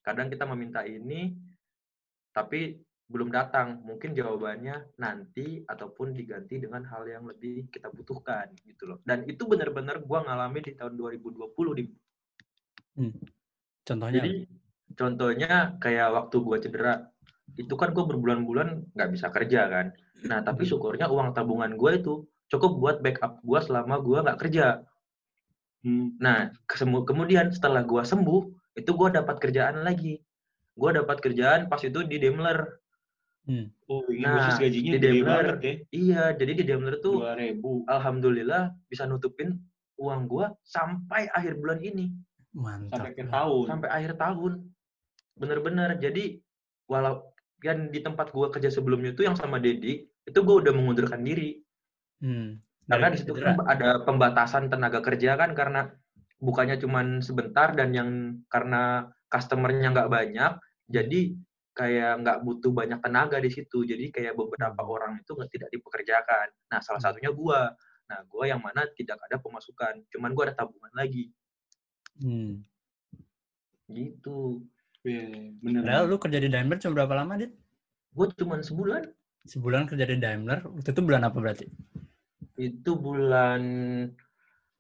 [0.06, 1.34] Kadang kita meminta ini,
[2.30, 3.82] tapi belum datang.
[3.86, 8.98] Mungkin jawabannya nanti ataupun diganti dengan hal yang lebih kita butuhkan gitu loh.
[9.06, 11.84] Dan itu benar-benar gua ngalamin di tahun 2020 di
[13.86, 14.32] Contohnya jadi
[14.96, 16.94] contohnya kayak waktu gua cedera
[17.60, 19.88] itu kan gua berbulan-bulan nggak bisa kerja kan.
[20.26, 24.82] Nah tapi syukurnya uang tabungan gua itu cukup buat backup gua selama gua nggak kerja.
[25.86, 26.18] Hmm.
[26.18, 30.18] Nah, kesemu- kemudian setelah gua sembuh, itu gua dapat kerjaan lagi.
[30.74, 32.82] Gua dapat kerjaan pas itu di Daimler.
[33.46, 33.70] Hmm.
[33.86, 35.74] Oh, iya, Nah, khusus gajinya di gede Daimler banget ya.
[35.94, 37.86] Iya, jadi di Daimler tuh Dua ribu.
[37.86, 39.62] alhamdulillah bisa nutupin
[40.02, 42.10] uang gua sampai akhir bulan ini,
[42.58, 43.06] Mantap.
[43.06, 43.66] Sampai ke tahun.
[43.70, 44.52] sampai akhir tahun.
[45.38, 45.90] Bener-bener.
[46.02, 46.42] Jadi
[46.90, 47.30] walau
[47.62, 51.62] kan di tempat gua kerja sebelumnya itu yang sama Dedi, itu gua udah mengundurkan diri.
[52.26, 52.58] Hmm.
[52.90, 55.90] Karena di situ kan ada pembatasan tenaga kerja kan karena
[56.42, 58.10] bukannya cuman sebentar dan yang
[58.50, 60.54] karena customernya nggak banyak,
[60.90, 61.34] jadi
[61.76, 63.84] kayak nggak butuh banyak tenaga di situ.
[63.84, 66.48] Jadi kayak beberapa orang itu nggak tidak dipekerjakan.
[66.72, 67.76] Nah salah satunya gua.
[68.08, 71.30] Nah gua yang mana tidak ada pemasukan, cuman gua ada tabungan lagi.
[72.24, 72.64] Hmm.
[73.92, 74.64] Gitu.
[75.06, 75.86] Iya, bener.
[75.86, 77.54] Padahal lu kerja di Daimler cuma berapa lama, Dit?
[78.16, 79.06] Gue cuman sebulan.
[79.46, 80.66] sebulan kerja di Daimler.
[80.66, 81.70] Waktu itu bulan apa berarti?
[82.58, 83.62] Itu bulan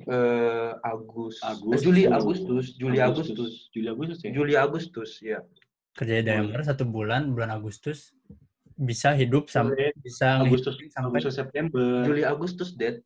[0.09, 1.77] eh Agus, Agustus.
[1.77, 4.31] eh, Juli Agustus, Juli Agustus, Juli Agustus ya.
[4.33, 5.39] Juli Agustus ya.
[5.95, 8.11] Kerja di Daimler satu bulan, bulan Agustus.
[8.75, 12.03] Bisa hidup sampai Juli, bisa Agustus sampai Agustus September.
[12.03, 12.99] Juli Agustus, Dad.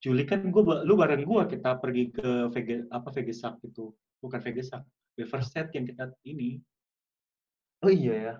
[0.00, 3.92] Juli kan gua lu bareng gua kita pergi ke Vega apa Vegesak itu.
[4.24, 4.80] Bukan Vegesak.
[5.12, 6.64] Beverset yang kita ini.
[7.84, 8.34] Oh iya ya.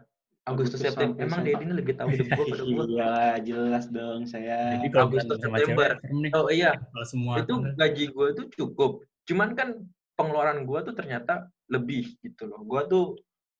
[0.48, 1.20] Agustus Agustus September.
[1.20, 1.44] Emang.
[1.44, 2.80] Dad ini lebih tahu hidup gua pada gua.
[2.88, 3.12] Iya,
[3.44, 4.80] jelas dong saya.
[4.80, 5.90] Jadi kalau Agustus, September.
[6.00, 6.32] cewek.
[6.32, 9.04] Oh iya, Kalau semua itu gaji gue tuh cukup.
[9.28, 9.84] Cuman kan
[10.16, 12.64] pengeluaran gue tuh ternyata lebih gitu loh.
[12.64, 13.04] Gue tuh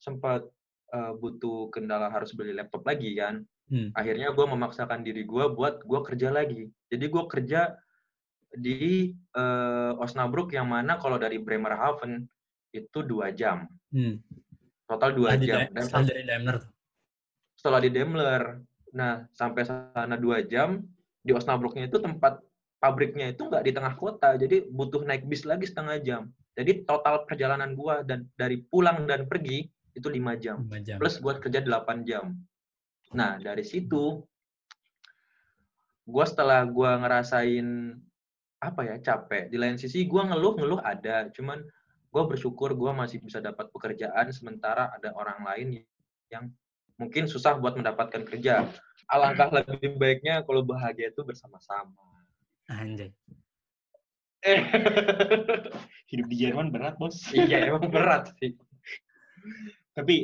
[0.03, 0.43] sempat
[0.91, 3.47] eh, butuh kendala harus beli laptop lagi kan.
[3.71, 3.95] Hmm.
[3.95, 6.67] Akhirnya gue memaksakan diri gue buat gue kerja lagi.
[6.91, 7.79] Jadi gue kerja
[8.53, 12.27] di eh, Osnabrück yang mana kalau dari Bremerhaven
[12.75, 13.71] itu dua jam.
[13.95, 14.19] Hmm.
[14.91, 15.59] Total dua Setelah di jam.
[15.63, 16.59] Dai- Dan setelah dari Daimler
[17.63, 18.43] setelah di Daimler.
[18.93, 20.83] Nah, sampai sana dua jam,
[21.23, 22.43] di Osnabrücknya itu tempat
[22.83, 26.23] pabriknya itu nggak di tengah kota, jadi butuh naik bis lagi setengah jam.
[26.59, 30.97] Jadi total perjalanan gua dan dari pulang dan pergi itu lima jam, lima jam.
[30.97, 32.33] plus buat kerja 8 jam.
[33.13, 34.25] Nah, dari situ
[36.09, 37.95] gua setelah gua ngerasain
[38.63, 41.63] apa ya capek di lain sisi gua ngeluh ngeluh ada cuman
[42.11, 45.67] gua bersyukur gua masih bisa dapat pekerjaan sementara ada orang lain
[46.31, 46.51] yang
[46.99, 48.67] mungkin susah buat mendapatkan kerja
[49.11, 52.13] alangkah lebih baiknya kalau bahagia itu bersama-sama
[52.71, 53.11] Anjay.
[54.43, 54.63] Eh.
[56.11, 57.31] Hidup di Jerman berat, Bos.
[57.35, 58.55] iya emang berat sih
[59.93, 60.17] Tapi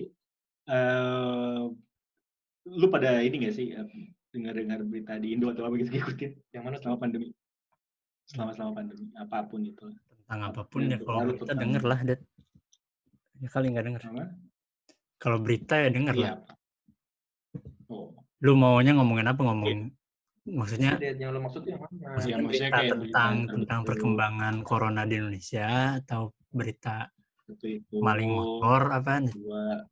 [0.69, 1.61] eh
[2.69, 3.89] lu pada ini gak sih eh,
[4.29, 7.33] dengar-dengar berita di Indo atau apa gitu ngikutin yang mana selama pandemi?
[8.29, 9.85] Selama selama pandemi apa pun itu.
[10.29, 12.21] Tentang apa pun ya Yang kalau kita tentang- denger lah, Det.
[13.41, 14.03] Ya kali nggak denger.
[14.13, 14.25] Apa?
[15.17, 16.25] Kalau berita ya denger Iya.
[16.29, 16.35] lah.
[17.89, 18.13] Oh,
[18.45, 19.89] Lu maunya ngomongin apa ngomong?
[20.49, 25.03] Maksudnya Maksudnya yang lo maksud yang mana maksudnya berita kayak tentang berita tentang perkembangan corona
[25.05, 25.69] di Indonesia
[26.01, 27.09] atau berita
[27.49, 27.97] satu itu.
[28.05, 29.25] maling motor apaan?
[29.33, 29.89] Kedua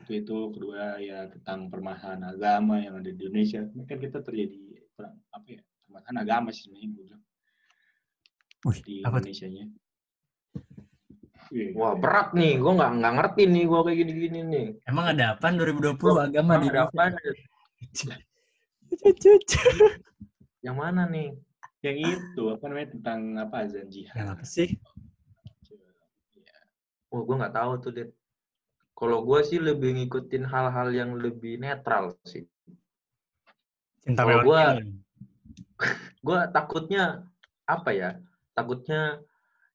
[0.00, 3.60] satu itu kedua ya tentang permasalahan agama yang ada di Indonesia.
[3.84, 4.56] Kan kita terjadi
[4.96, 5.60] perang apa ya?
[5.84, 7.22] Permasalahan agama sih sebenarnya gue bilang
[8.64, 9.28] Wih, di apa tuh?
[9.28, 9.66] Indonesia-nya.
[11.48, 11.72] Iya.
[11.72, 15.48] wah berat nih gua nggak nggak ngerti nih gua kayak gini-gini nih Emang ada apa
[15.48, 15.96] 2020
[16.28, 18.16] agama di ada apa Indonesia?
[20.66, 21.32] yang mana nih
[21.80, 24.68] yang itu apa namanya tentang apa azan jihad Yang apa sih?
[27.08, 28.10] Oh, gue nggak tahu tuh, Dit.
[28.98, 32.42] Kalau gue sih lebih ngikutin hal-hal yang lebih netral sih.
[34.02, 34.98] Cinta Kalau ini.
[36.18, 37.22] Gue takutnya
[37.62, 38.10] apa ya?
[38.58, 39.22] Takutnya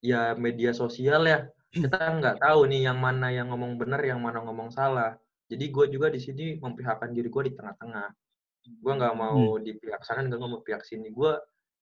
[0.03, 1.47] ya media sosial ya.
[1.71, 5.15] Kita nggak tahu nih yang mana yang ngomong benar, yang mana ngomong salah.
[5.47, 8.09] Jadi gue juga di sini mempihakan diri gue di tengah-tengah.
[8.83, 11.07] Gue nggak mau di pihak sana, nggak mau pihak sini.
[11.15, 11.31] Gue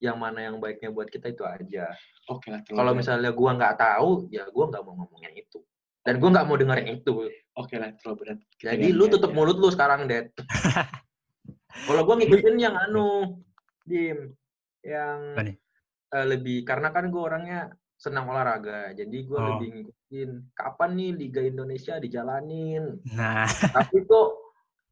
[0.02, 1.94] yang mana yang baiknya buat kita itu aja.
[2.26, 5.62] oke lah Kalau misalnya gue nggak tahu, ya gue nggak mau ngomongin itu.
[6.02, 7.30] Dan gue nggak mau dengerin itu.
[7.54, 10.34] oke lah terlalu berat Jadi lu tutup mulut lu sekarang, Det.
[11.86, 13.40] Kalau gua ngikutin yang anu,
[13.82, 14.36] Dim,
[14.82, 18.92] yang eh, lebih karena kan gua orangnya senang olahraga.
[18.92, 19.46] Jadi gua Oh.
[19.56, 23.00] lebih ngikutin kapan nih Liga Indonesia dijalanin.
[23.10, 24.28] Nah, Tapi kok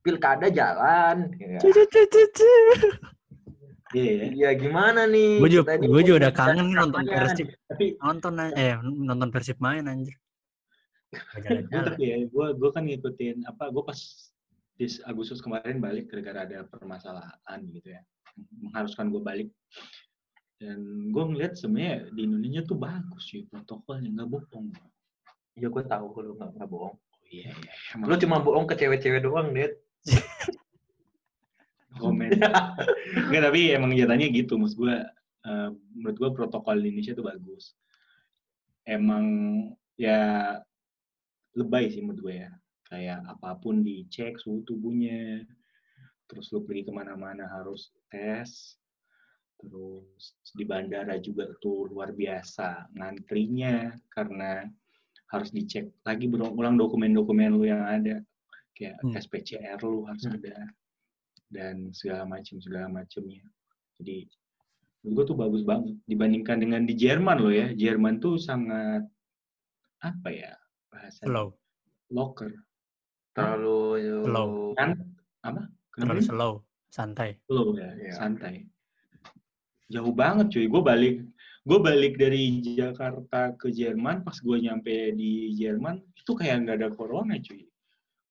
[0.00, 1.28] pilkada jalan.
[1.36, 1.60] Ya.
[1.60, 2.52] cucu cucu cucu.
[3.92, 5.38] Iya ya Iya gimana nih?
[5.38, 7.18] Gue juga, gue juga udah kangen nih nonton kampanye.
[7.20, 7.46] Persib.
[7.66, 10.16] tapi Nonton aja- eh nonton Persib main anjir.
[11.10, 13.98] Gue tapi ya gue gue kan ngikutin apa gue pas
[14.74, 18.00] di Agustus kemarin balik gara-gara ada permasalahan gitu ya
[18.56, 19.48] mengharuskan gue balik
[20.56, 20.78] dan
[21.10, 24.70] gue ngeliat sebenarnya di Indonesia tuh bagus sih protokolnya nggak bohong
[25.52, 26.94] Iya gua tahu kalau nggak bohong.
[26.94, 29.76] oh iya iya Lu cuma bohong ke cewek-cewek doang, Det.
[32.00, 32.30] Komen.
[33.28, 34.56] Nggak tapi emang nyatanya gitu.
[34.56, 34.96] Maksud gue
[35.46, 37.76] eh, menurut gue protokol di Indonesia tuh bagus.
[38.88, 39.24] Emang
[39.94, 40.56] ya
[41.54, 42.50] lebay sih menurut gue ya.
[42.90, 45.44] Kayak apa pun dicek suhu tubuhnya
[46.26, 48.78] terus lu pergi ke mana-mana harus tes
[49.58, 54.62] terus di bandara juga tuh luar biasa ngantrinya karena
[55.30, 58.18] harus dicek lagi berulang dokumen-dokumen lu yang ada.
[58.74, 59.12] Kayak Hmm.
[59.12, 60.34] tes PCR lu harus Hmm.
[60.40, 60.56] ada
[61.50, 63.42] dan segala macam segala macamnya
[63.98, 64.24] jadi
[65.00, 67.72] menurut gue tuh bagus banget dibandingkan dengan di Jerman loh ya.
[67.72, 69.00] Jerman tuh sangat
[70.00, 70.52] apa ya
[70.88, 71.56] bahasa Slow,
[72.12, 72.52] locker.
[73.32, 73.80] Terlalu
[74.28, 74.50] Slow.
[74.76, 74.90] kan
[75.40, 75.72] apa?
[75.96, 76.28] Terlalu Kenapa?
[76.28, 76.52] slow,
[76.88, 77.30] santai.
[77.48, 78.12] slow ya Iya.
[78.12, 78.68] santai.
[79.88, 80.66] Jauh banget cuy.
[80.68, 81.16] Gue balik
[81.60, 86.88] gue balik dari Jakarta ke Jerman pas gue nyampe di Jerman itu kayak nggak ada
[86.92, 87.64] corona cuy.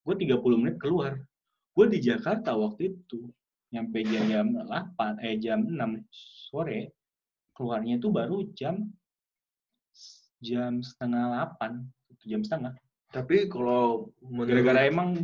[0.06, 1.18] Gue 30 menit keluar
[1.80, 3.32] gue di Jakarta waktu itu
[3.72, 5.80] nyampe jam jam 8 eh jam 6
[6.52, 6.92] sore
[7.56, 8.84] keluarnya itu baru jam
[10.44, 12.76] jam setengah 8 jam setengah.
[13.16, 15.16] Tapi kalau menurut gara-gara emang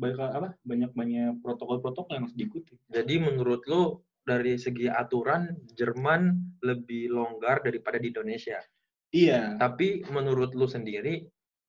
[0.00, 2.74] banyak apa banyak banyak protokol-protokol yang harus diikuti.
[2.88, 8.58] Jadi menurut lu dari segi aturan Jerman lebih longgar daripada di Indonesia.
[9.12, 9.60] iya.
[9.60, 11.26] Tapi menurut lu sendiri,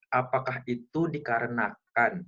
[0.08, 2.24] apakah itu dikarenakan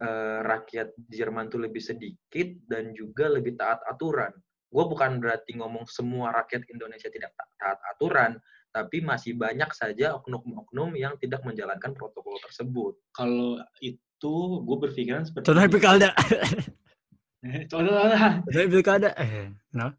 [0.00, 4.32] eh, rakyat Jerman tuh lebih sedikit dan juga lebih taat aturan?
[4.70, 8.38] Gue bukan berarti ngomong semua rakyat Indonesia tidak ta- taat aturan,
[8.70, 12.94] tapi masih banyak saja oknum-oknum yang tidak menjalankan protokol tersebut.
[13.10, 15.74] kalau itu gue berpikiran seperti Contohnya ini.
[15.74, 16.08] pilkada.
[17.72, 19.08] Contohnya Contohnya pilkada.
[19.16, 19.96] Eh, kenapa?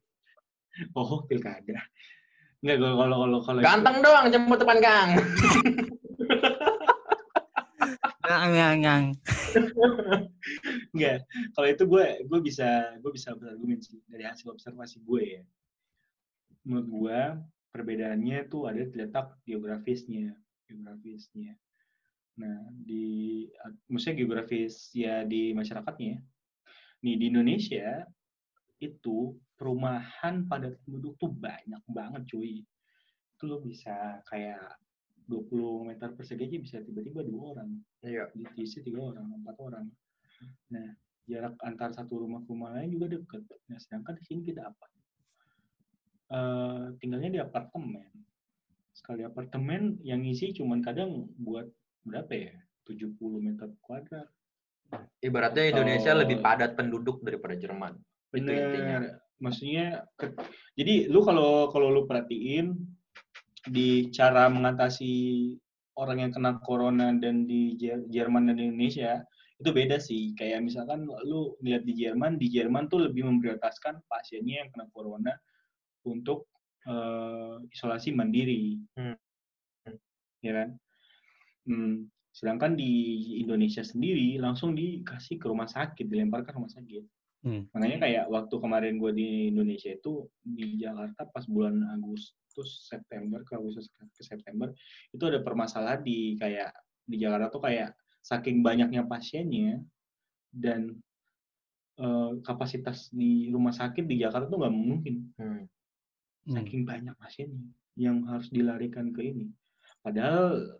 [0.95, 1.81] oh pilkada
[2.61, 5.09] Enggak, kalau kalau kalau kalau itu- Ganteng doang jemput depan gang.
[8.31, 9.05] Ngang, ngang, ngang.
[10.95, 15.43] Enggak, kalau itu gue gue bisa gue bisa berargumen sih dari hasil observasi gue ya.
[16.63, 17.19] Menurut gue
[17.75, 20.31] perbedaannya tuh ada di letak geografisnya,
[20.63, 21.59] geografisnya.
[22.39, 23.51] Nah di
[23.91, 26.15] maksudnya geografis ya di masyarakatnya.
[26.15, 26.19] ya.
[27.03, 28.07] Nih di Indonesia
[28.79, 32.63] itu perumahan padat penduduk tuh banyak banget cuy.
[33.35, 34.79] Itu lo bisa kayak
[35.31, 37.69] 20 meter persegi aja bisa tiba-tiba dua orang
[38.03, 38.27] Iya.
[38.35, 39.87] di diisi tiga orang, empat orang.
[40.69, 40.87] Nah,
[41.23, 43.47] jarak antar satu rumah ke rumah lain juga deket.
[43.71, 44.87] Nah, sedangkan di sini kita apa?
[46.31, 48.07] Eh, tinggalnya di apartemen.
[48.91, 51.67] Sekali apartemen yang isi cuman kadang buat
[52.03, 52.55] berapa ya?
[52.83, 54.27] 70 meter kuadrat.
[55.19, 56.19] Ibaratnya Indonesia Oh.
[56.19, 57.95] lebih padat penduduk daripada Jerman.
[58.31, 58.99] Itu intinya.
[58.99, 59.03] Bener.
[59.41, 60.35] Maksudnya, ke-
[60.75, 62.75] jadi lu kalau kalau lu perhatiin
[63.67, 65.13] di cara mengatasi
[65.99, 69.21] orang yang kena corona dan di Jer- Jerman dan di Indonesia
[69.61, 70.33] itu beda sih.
[70.33, 75.33] Kayak misalkan lu lihat di Jerman, di Jerman tuh lebih memprioritaskan pasiennya yang kena corona
[76.07, 76.49] untuk
[76.81, 79.13] eh, isolasi mandiri, Hmm.
[80.41, 80.69] ya kan?
[81.69, 82.89] Hmm, Sedangkan di
[83.43, 87.03] Indonesia sendiri langsung dikasih ke rumah sakit, dilempar ke rumah sakit.
[87.41, 87.65] Hmm.
[87.73, 93.57] Makanya kayak waktu kemarin gue di Indonesia itu di Jakarta pas bulan Agustus September ke
[93.57, 94.69] Agustus ke September
[95.09, 96.69] itu ada permasalahan di kayak
[97.09, 99.81] di Jakarta tuh kayak saking banyaknya pasiennya
[100.53, 101.01] dan
[101.97, 105.65] eh, kapasitas di rumah sakit di Jakarta tuh nggak mungkin Hmm.
[106.45, 106.53] Hmm.
[106.57, 109.49] saking banyak pasiennya yang harus dilarikan ke ini.
[110.05, 110.77] Padahal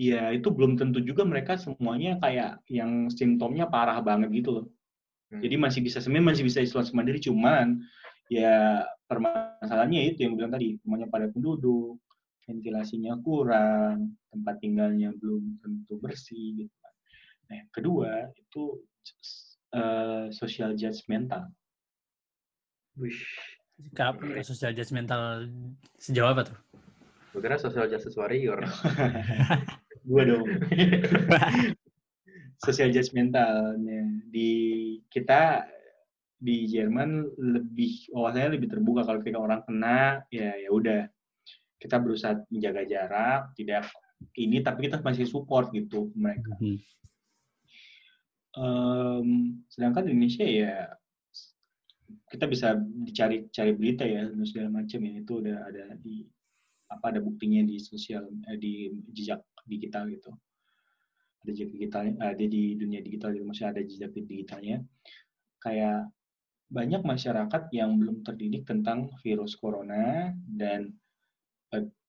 [0.00, 4.66] ya itu belum tentu juga mereka semuanya kayak yang simptomnya parah banget gitu loh.
[5.30, 5.40] Hmm.
[5.40, 7.78] Jadi masih bisa sebenarnya masih bisa isolasi mandiri cuman
[8.30, 11.98] ya permasalahannya itu yang bilang tadi semuanya pada penduduk,
[12.46, 16.74] ventilasinya kurang, tempat tinggalnya belum tentu bersih gitu.
[16.82, 16.94] kan.
[17.46, 18.64] Nah, yang kedua itu
[19.74, 21.50] eh, social judgmental.
[22.98, 23.18] Wih.
[23.94, 25.46] Kapan social judgmental
[25.98, 26.58] sejauh apa tuh?
[27.30, 28.58] Gue kira social justice warrior.
[30.10, 30.46] Gua dong.
[32.60, 34.50] social judgmentalnya di
[35.08, 35.64] kita
[36.40, 39.04] di Jerman lebih wawasannya lebih terbuka.
[39.04, 41.08] Kalau ketika orang kena ya ya udah.
[41.80, 43.88] Kita berusaha menjaga jarak tidak
[44.36, 46.52] ini tapi kita masih support gitu mereka.
[46.60, 46.76] Hmm.
[48.52, 49.28] Em,
[49.72, 50.92] sedangkan di Indonesia ya
[52.28, 55.12] kita bisa dicari cari berita ya dan segala macam ya.
[55.24, 56.28] Itu udah ada di
[56.92, 60.36] apa ada buktinya di sosial eh, di jejak digital gitu
[61.40, 64.84] ada jejak digitalnya ada di dunia digital gitu masih ada jejak digitalnya
[65.64, 66.08] kayak
[66.70, 70.94] banyak masyarakat yang belum terdidik tentang virus corona dan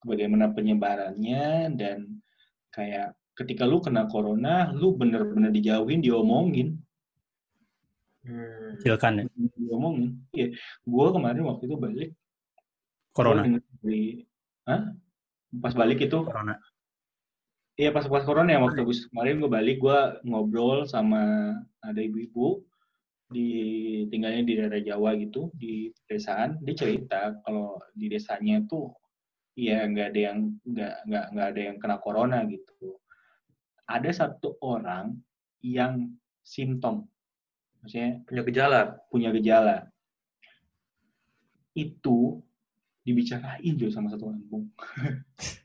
[0.06, 2.22] bagaimana penyebarannya dan
[2.70, 6.78] kayak ketika lu kena corona lu bener-bener dijauhin diomongin
[8.22, 8.78] Hmm.
[8.78, 9.24] Silakan ya.
[9.58, 10.54] diomongin iya
[10.86, 12.10] gue kemarin waktu itu balik
[13.10, 13.42] Corona.
[13.82, 14.22] dari
[14.62, 14.94] Hah?
[15.58, 16.54] pas balik itu Corona.
[17.80, 19.98] Iya pas pas corona ya waktu Agustus kemarin gue balik gue
[20.28, 22.60] ngobrol sama ada ibu-ibu
[23.32, 23.48] di
[24.12, 28.92] tinggalnya di daerah Jawa gitu di desaan dia cerita kalau di desanya tuh
[29.56, 32.96] ya nggak ada yang nggak nggak nggak ada yang kena corona gitu.
[33.88, 35.16] Ada satu orang
[35.60, 36.12] yang
[36.44, 37.08] simptom.
[37.82, 38.80] Maksudnya Punya gejala.
[39.10, 39.76] punya gejala.
[41.72, 42.40] Itu
[43.02, 44.70] dibicarain tuh sama satu kampung.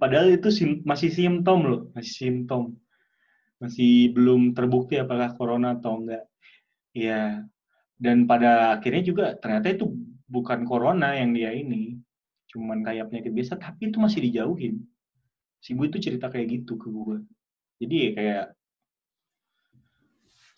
[0.00, 2.74] Padahal itu sim- masih simptom loh, masih simptom.
[3.62, 6.26] Masih belum terbukti apakah corona atau enggak.
[6.92, 7.46] Ya,
[7.96, 9.86] dan pada akhirnya juga ternyata itu
[10.28, 11.96] bukan corona yang dia ini.
[12.50, 14.82] Cuman kayak penyakit biasa, tapi itu masih dijauhin.
[15.62, 17.18] Si ibu itu cerita kayak gitu ke gue.
[17.80, 18.46] Jadi ya kayak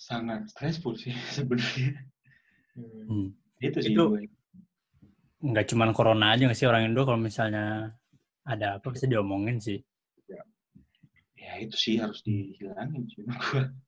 [0.01, 2.03] sangat stressful sih sebenarnya.
[2.75, 3.31] Hmm.
[3.63, 4.23] Itu sih Itu- gue.
[5.45, 7.93] Nggak cuma corona aja nggak sih orang Indo kalau misalnya
[8.45, 9.81] ada apa bisa diomongin sih.
[11.45, 13.21] Ya itu sih harus dihilangin sih.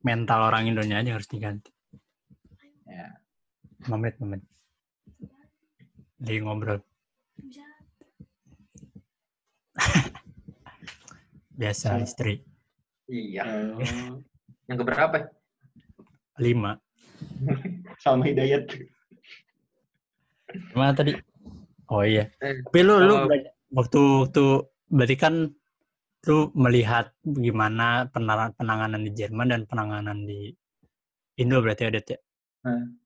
[0.05, 1.73] Mental orang Indonya aja harus diganti.
[2.85, 3.17] Ya.
[3.89, 4.45] Lima menit.
[6.21, 6.85] Di ngobrol.
[11.61, 12.45] Biasa istri.
[13.09, 13.73] Iya.
[14.69, 15.33] Yang keberapa?
[16.37, 16.77] Lima.
[18.05, 18.69] Salma Hidayat.
[20.73, 21.17] Gimana tadi?
[21.89, 22.29] Oh iya.
[22.45, 23.25] Eh, Tapi lu, lu oh.
[23.25, 24.45] belajar- waktu waktu
[24.91, 25.35] berarti kan
[26.27, 30.51] lu melihat gimana penanganan, penanganan di Jerman dan penanganan di
[31.39, 32.19] Indo berarti ada ya?
[32.67, 32.99] Hmm.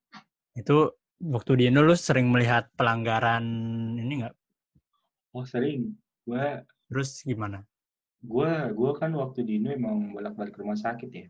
[0.57, 3.45] Itu waktu di Indo lu sering melihat pelanggaran
[4.01, 4.35] ini nggak?
[5.37, 6.01] Oh sering.
[6.25, 7.63] Gue Terus gimana?
[8.21, 11.27] gue gue kan waktu di Indo emang bolak-balik rumah sakit ya.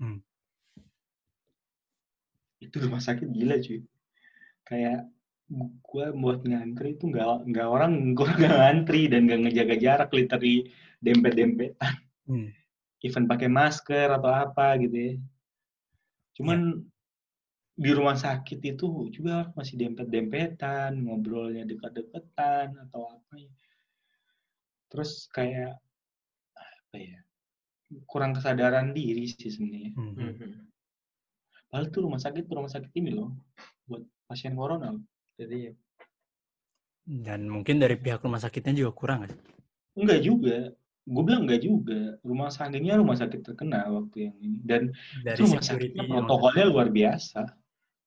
[0.00, 0.24] Hmm.
[2.60, 3.80] Itu rumah sakit gila cuy.
[4.64, 5.08] Kayak
[5.50, 10.70] gue buat ngantri itu nggak nggak orang gue nggak ngantri dan nggak ngejaga jarak literally
[11.02, 11.94] dempet-dempetan.
[12.30, 12.48] Hmm.
[13.02, 15.14] Even pakai masker atau apa gitu ya.
[16.38, 16.84] Cuman
[17.80, 23.50] di rumah sakit itu juga masih dempet-dempetan, ngobrolnya dekat-dekatan atau apa ya.
[24.92, 25.80] Terus kayak
[26.54, 27.18] apa ya?
[28.06, 29.90] Kurang kesadaran diri sih sebenarnya.
[29.98, 30.14] Hmm.
[30.14, 30.50] Mhm.
[31.70, 33.30] Padahal tuh rumah sakit rumah sakit ini loh
[33.86, 34.94] buat pasien corona.
[34.94, 35.02] loh.
[35.40, 35.72] Jadi
[37.00, 39.32] Dan mungkin dari pihak rumah sakitnya juga kurang kan?
[39.96, 40.56] Enggak juga.
[41.02, 42.20] Gue bilang enggak juga.
[42.20, 44.82] Rumah sakitnya rumah sakit terkenal waktu yang ini dan
[45.24, 45.96] Dari itu rumah security.
[45.96, 47.40] sakitnya protokolnya luar biasa.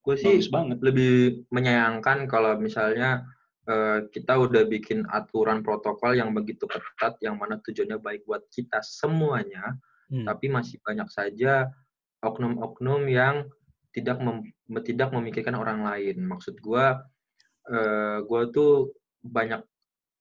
[0.04, 0.78] gue sih Bagus banget.
[0.84, 1.12] lebih
[1.48, 3.24] menyayangkan kalau misalnya
[3.64, 8.84] eh, kita udah bikin aturan protokol yang begitu ketat yang mana tujuannya baik buat kita
[8.84, 9.80] semuanya
[10.12, 10.28] Hmm.
[10.28, 11.72] tapi masih banyak saja
[12.20, 13.48] oknum-oknum yang
[13.90, 14.52] tidak mem-
[14.84, 17.00] tidak memikirkan orang lain maksud gua
[17.70, 18.91] eh, gua tuh
[19.24, 19.64] banyak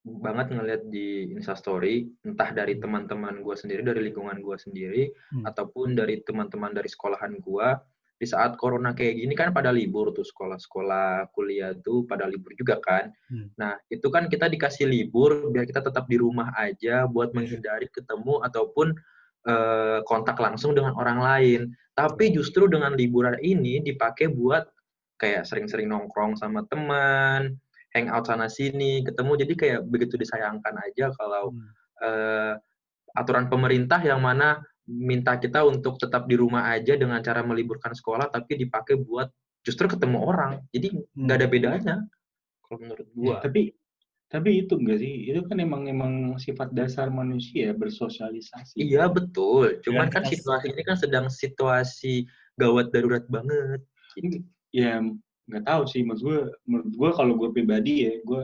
[0.03, 5.47] banget ngeliat di instastory entah dari teman-teman gua sendiri dari lingkungan gua sendiri Hmm.
[5.47, 7.79] ataupun dari teman-teman dari sekolahan gua
[8.19, 12.83] di saat corona kayak gini kan pada libur tuh sekolah-sekolah kuliah tuh pada libur juga
[12.83, 13.51] kan Hmm.
[13.55, 18.43] nah itu kan kita dikasih libur biar kita tetap di rumah aja buat menghindari ketemu
[18.43, 18.95] ataupun
[19.43, 21.61] eh, kontak langsung dengan orang lain
[21.99, 24.67] tapi justru dengan liburan ini dipakai buat
[25.23, 27.55] kayak sering-sering nongkrong sama teman
[27.95, 29.33] hangout sana sini ketemu.
[29.47, 31.71] Jadi kayak begitu disayangkan aja kalau Hmm.
[32.03, 32.55] eh,
[33.15, 34.59] aturan pemerintah yang mana
[34.91, 39.31] minta kita untuk tetap di rumah aja dengan cara meliburkan sekolah tapi dipakai buat
[39.63, 40.53] justru ketemu orang.
[40.75, 41.97] Jadi nggak ada bedanya.
[42.67, 43.39] Kalau menurut gua.
[43.39, 43.71] Tapi
[44.27, 45.29] tapi itu enggak sih?
[45.29, 48.81] Itu kan emang emang sifat dasar manusia bersosialisasi.
[48.81, 49.79] iya betul.
[49.85, 53.85] Cuman Dan kan situasi ini kan sedang situasi gawat darurat banget
[54.73, 54.99] ya
[55.47, 56.03] nggak tahu sih.
[56.03, 58.43] Menurut gue menurut gue kalau gue pribadi ya gue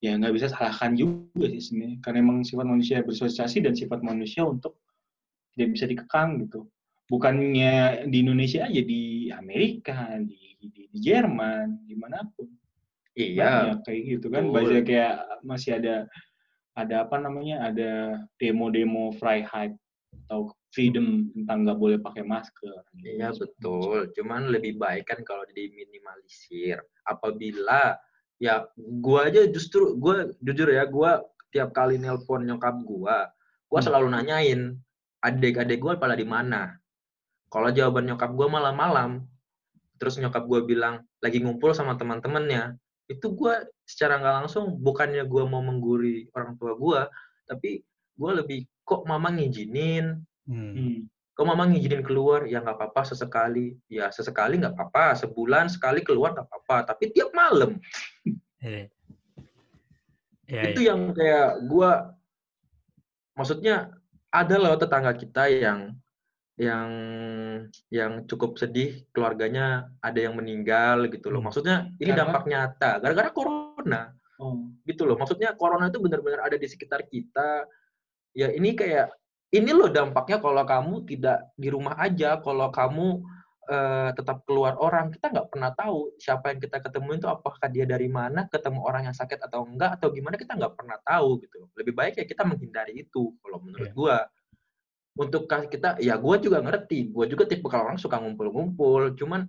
[0.00, 1.98] ya nggak bisa salahkan juga sih sebenarnya.
[2.04, 4.82] Karena emang sifat manusia bersosialisasi dan sifat manusia untuk
[5.54, 6.66] tidak bisa dikekang gitu.
[7.10, 12.46] Bukannya di Indonesia aja di Amerika di di, di Jerman di mana pun
[13.16, 13.74] iya.
[13.74, 14.42] Banyak kayak gitu kan.
[14.50, 14.54] Betul.
[14.54, 15.14] banyak kayak
[15.46, 15.96] masih ada
[16.78, 19.74] ada apa namanya ada demo-demo Freiheit.
[20.26, 26.78] Atau freedom tentang nggak boleh pakai masker Iya betul, cuman lebih baik kan kalau diminimalisir.
[27.02, 27.98] Apabila
[28.40, 33.28] ya gua aja justru gua jujur ya gua tiap kali nelpon nyokap gua,
[33.66, 33.86] gua Hmm.
[33.90, 34.60] selalu nanyain
[35.20, 36.78] adik-adik gua pada di mana.
[37.50, 39.26] Kalau jawaban nyokap gua malam-malam,
[39.98, 42.78] terus nyokap gua bilang lagi ngumpul sama teman-temannya,
[43.10, 47.10] itu gua secara nggak langsung bukannya gua mau mengguri orang tua gua,
[47.50, 47.82] tapi
[48.14, 50.74] gua lebih kok mama ngizinin, Hmm.
[50.74, 50.96] Hmm.
[51.30, 53.78] kalau mama ngizinin keluar, ya nggak apa-apa sesekali.
[53.88, 56.90] Ya sesekali nggak apa-apa, sebulan sekali keluar nggak apa-apa.
[56.92, 57.78] Tapi tiap malam,
[58.60, 58.90] Iya.
[60.50, 60.88] Iya, itu iya.
[60.92, 62.12] yang kayak gua,
[63.38, 63.94] maksudnya
[64.28, 65.96] ada loh tetangga kita yang
[66.60, 66.90] yang
[67.88, 71.40] yang cukup sedih keluarganya ada yang meninggal gitu loh.
[71.40, 71.48] Hmm.
[71.48, 72.20] Maksudnya ini Karena?
[72.28, 74.68] dampak nyata gara-gara corona Oh.
[74.88, 75.16] gitu loh.
[75.16, 77.64] Maksudnya corona itu benar-benar ada di sekitar kita.
[78.36, 79.12] Ya ini kayak
[79.50, 83.22] ini loh dampaknya kalau kamu tidak di rumah aja, kalau kamu
[83.70, 87.86] eh, tetap keluar orang, kita nggak pernah tahu siapa yang kita ketemu itu apakah dia
[87.86, 91.70] dari mana, ketemu orang yang sakit atau enggak atau gimana kita nggak pernah tahu gitu.
[91.78, 93.94] Lebih baik ya kita menghindari itu kalau menurut Iya.
[93.94, 94.18] gua.
[95.18, 99.46] Untuk kita, ya gua juga ngerti, gua juga tipe kalau orang suka ngumpul-ngumpul, cuman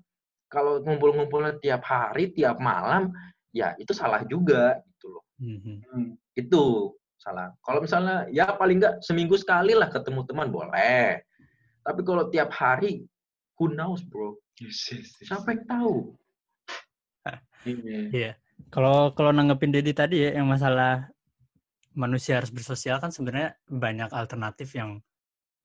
[0.51, 3.13] kalau ngumpul-ngumpulnya tiap hari, tiap malam,
[3.51, 5.75] ya itu salah juga gitu loh Mhm.
[5.91, 6.09] Hmm.
[6.37, 6.61] itu
[7.21, 7.53] salah.
[7.61, 11.21] Kalau misalnya ya paling nggak seminggu sekali lah ketemu teman boleh.
[11.85, 13.05] Tapi kalau tiap hari
[13.61, 14.33] who knows bro?
[15.21, 15.95] Siapa yang tahu?
[17.61, 18.09] Iya.
[18.09, 18.31] Iya.
[18.73, 21.13] Kalau kalau nanggepin Dedi tadi ya yang masalah
[21.93, 24.97] manusia harus bersosial kan sebenarnya banyak alternatif yang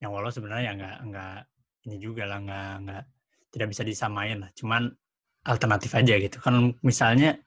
[0.04, 1.38] yang walau sebenarnya ya nggak nggak
[1.88, 3.02] ini juga lah nggak nggak
[3.48, 4.52] tidak bisa disamain lah.
[4.52, 4.92] Cuman
[5.48, 6.36] alternatif aja gitu.
[6.36, 7.40] Kan misalnya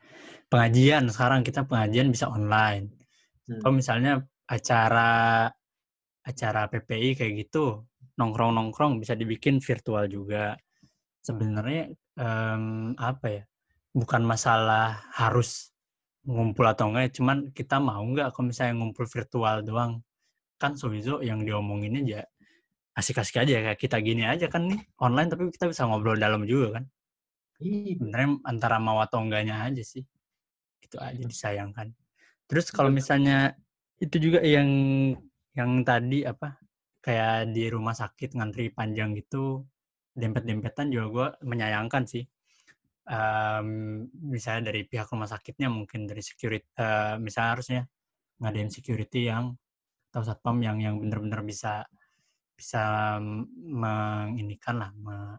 [0.50, 2.90] pengajian sekarang kita pengajian bisa online.
[3.50, 3.60] Hmm.
[3.66, 4.14] Kalau misalnya
[4.46, 5.10] acara
[6.22, 7.90] acara PPI kayak gitu
[8.20, 10.54] nongkrong-nongkrong bisa dibikin virtual juga.
[11.26, 11.90] Sebenarnya
[12.20, 13.44] em, apa ya?
[13.90, 15.74] Bukan masalah harus
[16.30, 20.06] ngumpul atau enggak, cuman kita mau nggak kalau misalnya ngumpul virtual doang.
[20.62, 22.22] Kan Sowizo yang diomonginnya aja
[23.00, 26.80] asik-asik aja kayak kita gini aja kan nih online tapi kita bisa ngobrol dalam juga
[26.80, 26.84] kan.
[27.64, 27.96] Iya.
[27.96, 30.04] Sebenarnya antara mau atau enggaknya aja sih.
[30.84, 31.96] Itu aja disayangkan.
[32.50, 33.54] Terus kalau misalnya
[34.02, 34.70] itu juga yang
[35.54, 36.58] yang tadi apa
[37.00, 39.64] kayak di rumah sakit ngantri panjang gitu
[40.18, 42.26] dempet-dempetan juga gue menyayangkan sih.
[43.10, 43.70] Em,
[44.18, 47.82] misalnya dari pihak rumah sakitnya mungkin dari security eh, misalnya harusnya
[48.42, 49.54] ngadain security yang
[50.10, 51.86] atau satpam yang yang benar-benar bisa
[52.58, 53.16] bisa
[53.54, 55.38] menginikan lah me-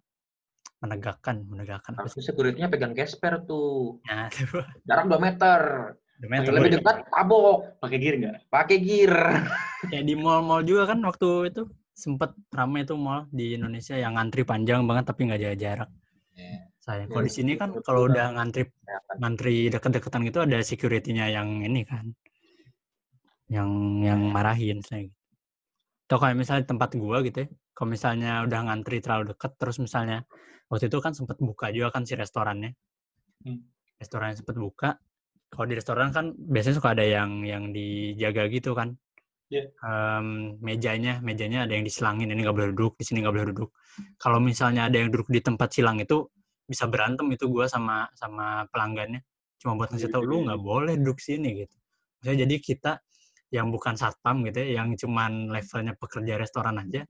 [0.80, 4.00] menegakkan menegakkan Harusnya security-nya pegang gesper tuh.
[4.08, 4.30] Nah,
[4.88, 5.60] Jarak 2 meter.
[6.20, 6.52] Demeter.
[6.52, 7.80] Lebih dekat tabok.
[7.80, 8.36] Pakai gear nggak?
[8.52, 9.14] Pakai gear.
[9.88, 11.64] Kayak di mall-mall juga kan waktu itu
[11.96, 15.90] sempet ramai tuh mall di Indonesia yang ngantri panjang banget tapi nggak jaga jarak.
[16.80, 17.08] Sayang.
[17.12, 18.68] Kalau di Ya, sini kan itu kalau udah ngantri
[19.20, 22.12] ngantri deket-deketan gitu ada security-nya yang ini kan.
[23.48, 23.70] Yang
[24.04, 25.08] yang marahin saya.
[25.08, 25.16] gitu.
[26.08, 27.48] Atau kayak misalnya tempat gua gitu ya.
[27.72, 30.24] Kalau misalnya udah ngantri terlalu deket terus misalnya
[30.68, 32.72] waktu itu kan sempet buka juga kan si restorannya.
[33.44, 33.60] Hmm.
[34.00, 35.00] Restorannya sempet buka.
[35.50, 38.94] Kalau di restoran kan biasanya suka ada yang yang dijaga gitu kan.
[39.50, 39.66] Iya.
[39.82, 43.70] Em, mejanya, mejanya ada yang diselangin, ini nggak boleh duduk, di sini nggak boleh duduk.
[44.14, 46.22] Kalau misalnya ada yang duduk di tempat silang itu
[46.70, 49.26] bisa berantem itu gua sama sama pelanggannya.
[49.58, 51.76] Cuma buat ngasih tahu lu nggak boleh duduk sini gitu.
[52.22, 52.92] Maksudnya jadi kita
[53.50, 57.02] yang bukan satpam gitu ya, yang cuman levelnya pekerja restoran aja,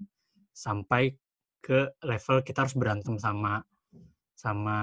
[0.57, 1.13] sampai
[1.61, 3.61] ke level kita harus berantem sama
[4.33, 4.79] sama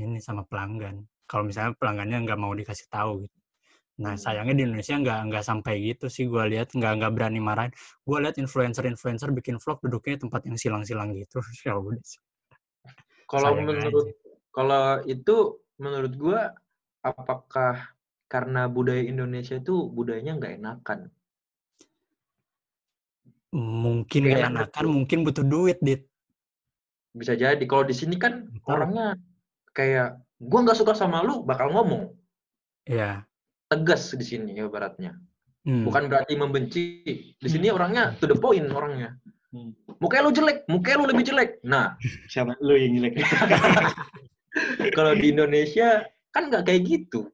[0.00, 1.04] ini sama pelanggan.
[1.28, 3.38] Kalau misalnya pelanggannya nggak mau dikasih tahu gitu.
[4.02, 4.22] Nah Hmm.
[4.24, 7.72] sayangnya di Indonesia nggak nggak sampai gitu sih gue lihat nggak nggak berani marahin.
[8.08, 11.38] Gue lihat influencer-influencer bikin vlog duduknya tempat yang silang-silang gitu.
[11.66, 12.00] Ya udah.
[13.28, 14.06] Kalau menurut
[14.56, 15.36] kalau itu
[15.76, 16.40] menurut gua
[17.04, 17.92] apakah
[18.26, 20.98] karena budaya Indonesia itu budayanya nggak enakan?
[23.52, 24.94] Mungkin Nggak gak enak enakan, betul.
[24.96, 26.00] mungkin butuh duit, Dit.
[27.16, 27.64] Bisa jadi.
[27.64, 28.68] Kalau di sini kan Betul.
[28.68, 29.06] orangnya
[29.72, 32.14] kayak gua nggak suka sama lu bakal ngomong
[32.86, 33.26] Iya.
[33.68, 35.12] tegas di sini ya baratnya.
[35.66, 35.84] Hmm.
[35.84, 36.82] Bukan berarti membenci.
[37.36, 39.12] Di sini orangnya to the point orangnya.
[39.52, 39.76] Hmm.
[40.00, 41.50] Mukanya lu jelek, mukanya lu lebih jelek.
[41.64, 41.98] Nah,
[42.32, 43.20] Siapa lu yang jelek?
[44.96, 46.00] kalau di Indonesia
[46.32, 47.28] kan nggak kayak gitu.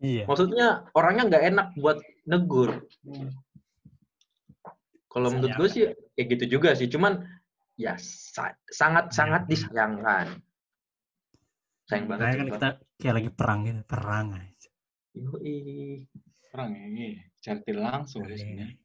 [0.00, 0.28] Iya.
[0.28, 1.96] Maksudnya orangnya nggak enak buat
[2.28, 2.84] negur.
[5.10, 5.84] Kalau menurut gue sih
[6.14, 6.86] kayak gitu juga sih.
[6.86, 7.24] Cuman
[7.74, 9.50] ya sa- sangat-sangat Hmm.
[9.50, 10.26] disayangkan.
[11.90, 12.68] Sayang banget Kayak kan kita
[13.02, 14.70] kayak lagi perang gitu, perang aja.
[15.18, 15.58] Yoi.
[16.50, 17.10] Perang ya, iya.
[17.34, 18.30] Secara tidak langsung Iya.
[18.30, 18.78] ya sebenarnya.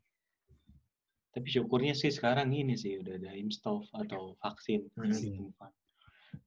[1.35, 4.89] Tapi syukurnya sih sekarang ini sih udah ada imstov atau vaksin.
[4.97, 5.69] Ditemukan.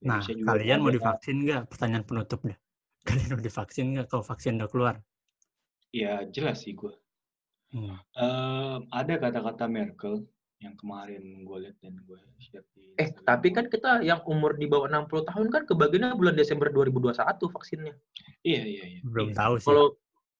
[0.02, 1.70] Nah, kalian mau divaksin nggak?
[1.70, 2.59] Pertanyaan penutup dah.
[3.09, 4.94] Kalian mau divaksin nggak kalau vaksin udah keluar?
[5.94, 6.92] Ya jelas sih gue.
[7.72, 8.00] Hmm.
[8.16, 10.24] Em, ada kata-kata Merkel
[10.59, 13.24] yang kemarin gue lihat dan gue share di Eh, Instagram.
[13.24, 17.14] tapi kan kita yang umur di bawah 60 tahun kan kebagiannya bulan Desember 2021
[17.48, 17.94] vaksinnya.
[18.42, 19.00] iya iya iya.
[19.02, 19.38] Belum Iya.
[19.38, 19.66] tahu sih.
[19.66, 19.86] Kalau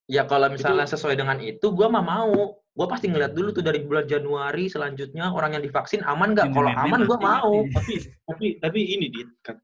[0.09, 2.35] ya kalau misalnya sesuai dengan itu, gua mah mau.
[2.73, 6.51] Gua pasti ngeliat dulu tuh dari bulan Januari selanjutnya orang yang divaksin aman nggak?
[6.51, 7.27] Kalau aman gua mati.
[7.29, 7.53] mau.
[7.73, 7.95] tapi
[8.25, 9.59] tapi tapi ini dit kan,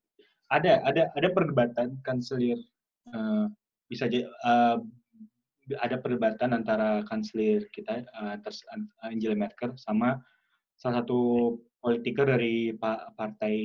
[0.49, 2.59] ada ada ada perdebatan kanselir
[3.09, 3.45] eh,
[3.87, 4.77] bisa aja eh,
[5.81, 8.67] ada perdebatan antara kanselir kita eh, ters-
[9.01, 10.19] Angela Merkel sama
[10.75, 11.19] salah satu
[11.79, 13.57] politiker dari pa- partai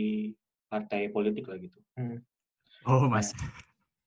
[0.66, 1.80] partai politik lah gitu.
[2.84, 3.34] Oh, mas.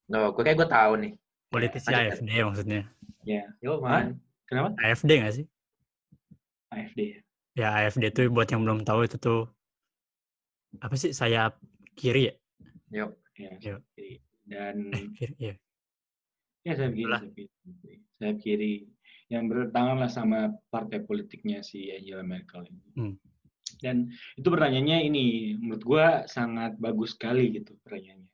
[0.06, 1.12] Loh, gue kayak gue tahu nih.
[1.48, 2.82] Politisi lanjut, AFD maksudnya.
[3.22, 4.16] Ya, Yo, man.
[4.46, 4.72] kenapa?
[4.78, 5.46] AFD nggak sih?
[6.70, 7.00] AFD.
[7.02, 7.20] ya.
[7.52, 9.44] Ya, AFD tuh buat yang belum tahu itu tuh
[10.78, 11.60] apa sih sayap
[11.92, 12.34] kiri ya?
[12.90, 13.06] Yo.
[13.34, 13.76] Ya, Iya.
[13.92, 15.54] jadi- Dan Eh, kiri, iya.
[16.62, 17.20] Ya sayap kiri, Itulah.
[17.20, 17.94] sayap kiri.
[18.16, 18.72] Sayap kiri
[19.32, 22.84] yang bertentangan lah sama partai politiknya si Angela Merkel ini.
[23.00, 23.14] Hmm.
[23.80, 28.30] Dan itu pertanyaannya ini menurut gua sangat bagus sekali gitu pertanyaannya.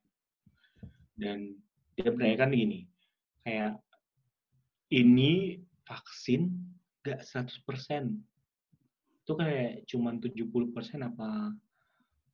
[1.15, 1.55] Dan
[1.95, 2.81] dia bertanyakan gini,
[3.47, 3.79] kayak
[4.91, 6.51] ini vaksin
[7.07, 8.19] gak 100%.
[9.23, 11.55] Itu kayak cuman 70% apa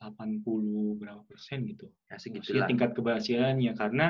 [0.01, 1.89] 80 berapa persen gitu.
[2.09, 2.69] Ya Maksudnya segitulah.
[2.69, 4.07] tingkat keberhasilannya karena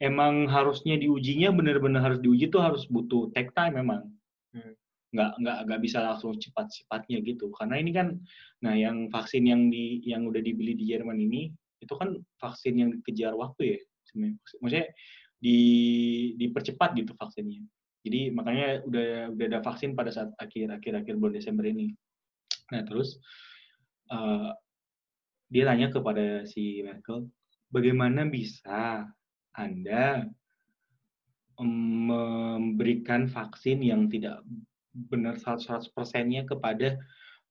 [0.00, 4.08] emang harusnya diujinya benar-benar harus diuji tuh harus butuh take time memang.
[4.56, 4.74] Hmm.
[5.12, 7.52] Nggak nggak nggak bisa langsung cepat-cepatnya gitu.
[7.52, 8.16] Karena ini kan
[8.64, 12.90] nah yang vaksin yang di yang udah dibeli di Jerman ini itu kan vaksin yang
[12.96, 13.80] dikejar waktu ya.
[14.08, 14.36] sebenarnya.
[14.58, 14.86] Maksudnya
[15.40, 15.58] di
[16.40, 17.62] dipercepat gitu vaksinnya.
[18.00, 21.92] Jadi makanya udah udah ada vaksin pada saat akhir akhir akhir bulan Desember ini.
[22.72, 23.20] Nah terus
[24.08, 24.50] eh,
[25.50, 27.26] dia tanya kepada si Merkel,
[27.68, 29.04] bagaimana bisa
[29.60, 30.24] anda
[31.60, 31.70] em,
[32.08, 34.40] memberikan vaksin yang tidak
[34.90, 36.96] benar 100 persennya kepada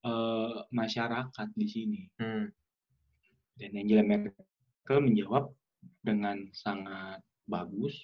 [0.03, 2.01] eh, masyarakat di sini.
[2.18, 2.49] Hmm.
[3.60, 5.51] Dan Angela Merkel menjawab
[6.03, 7.95] dengan sangat bagus.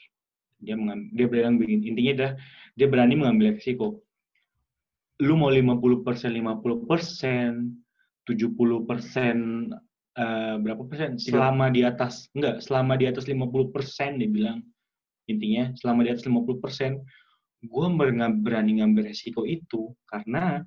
[0.60, 2.34] Dia mengam- dia bilang begini, intinya adalah
[2.76, 4.04] dia berani mengambil risiko.
[5.24, 7.72] Lu mau 50 persen, 50 persen,
[8.28, 9.70] 70 persen,
[10.16, 11.20] eh, berapa persen?
[11.20, 14.60] Selama di atas, enggak, selama di atas 50 persen dia bilang.
[15.26, 17.02] Intinya, selama di atas 50 persen,
[17.66, 17.88] gue
[18.46, 20.62] berani ngambil resiko itu karena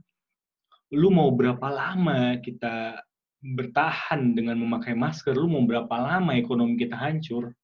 [0.91, 2.99] lu mau berapa lama kita
[3.39, 7.55] bertahan dengan memakai masker, lu mau berapa lama ekonomi kita hancur.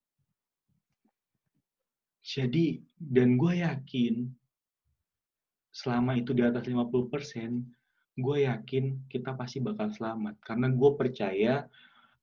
[2.24, 4.30] Jadi, dan gue yakin
[5.74, 7.66] selama itu di atas 50%,
[8.14, 10.38] gue yakin kita pasti bakal selamat.
[10.42, 11.66] Karena gue percaya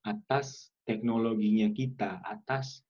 [0.01, 2.81] atas teknologinya kita, atas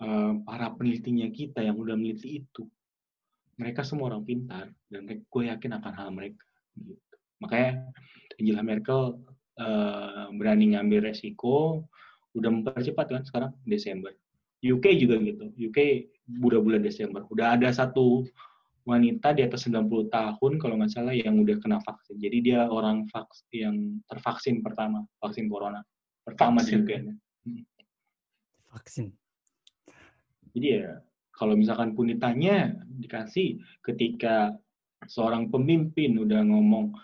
[0.00, 2.64] eh, para penelitinya kita yang udah meneliti itu.
[3.54, 6.42] Mereka semua orang pintar, dan gue yakin akan hal mereka.
[6.74, 7.14] Gitu.
[7.38, 7.86] Makanya
[8.38, 9.02] Angela Merkel
[9.60, 11.86] eh, berani ngambil resiko,
[12.34, 14.14] udah mempercepat kan sekarang Desember.
[14.64, 15.52] UK juga gitu.
[15.54, 15.78] UK
[16.40, 17.28] udah bulan Desember.
[17.28, 18.24] Udah ada satu
[18.84, 22.20] wanita di atas 90 tahun kalau nggak salah yang udah kena vaksin.
[22.20, 25.80] Jadi dia orang vaks yang tervaksin pertama, vaksin corona.
[26.24, 26.84] Pertama Vaksin.
[26.84, 26.90] di UK.
[28.72, 29.06] Vaksin.
[30.54, 31.00] Jadi ya
[31.34, 34.54] kalau misalkan pun ditanya, dikasih ketika
[35.10, 36.94] seorang pemimpin udah ngomong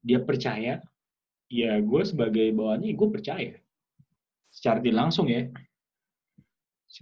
[0.00, 0.80] dia percaya,
[1.50, 3.54] ya gue sebagai bawahannya gue percaya.
[4.50, 5.50] Secara tidak langsung ya.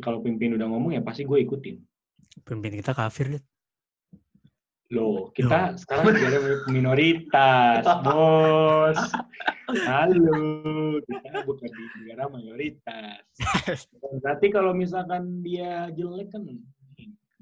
[0.02, 1.76] Kalau pemimpin udah ngomong ya pasti gue ikutin.
[2.42, 3.53] Pemimpin kita kafir, Dit.
[4.94, 6.38] Loh, kita sekarang negara
[6.70, 8.94] minoritas, bos.
[9.90, 13.90] Halo, kita bukan di negara mayoritas.
[14.22, 16.46] Berarti kalau misalkan dia jelek kan,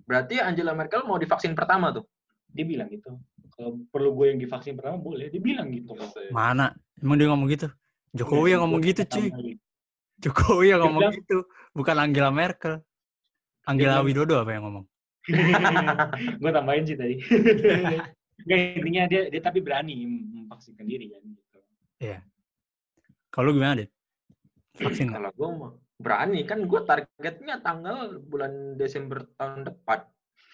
[0.08, 2.08] Berarti Angela Merkel mau divaksin pertama tuh.
[2.52, 3.16] dia bilang gitu.
[3.52, 5.96] Kalau perlu gue yang divaksin pertama boleh, dia bilang gitu.
[6.32, 6.76] Mana?
[7.00, 7.68] Emang dia ngomong gitu?
[8.12, 9.56] Jokowi yang ngomong gitu, cuy.
[10.20, 11.48] Jokowi yang ngomong gitu.
[11.72, 12.80] Bukan Angela Merkel.
[13.64, 14.84] Angela Widodo apa yang ngomong?
[16.42, 17.16] gue tambahin sih tadi.
[18.78, 21.58] Intinya dia dia tapi berani memvaksinkan diri kan gitu.
[23.32, 23.90] Kalau lu gimana, Dit?
[24.76, 25.08] Vaksin?
[25.08, 30.04] Kalau gue mah berani kan gue targetnya tanggal bulan Desember tahun depan.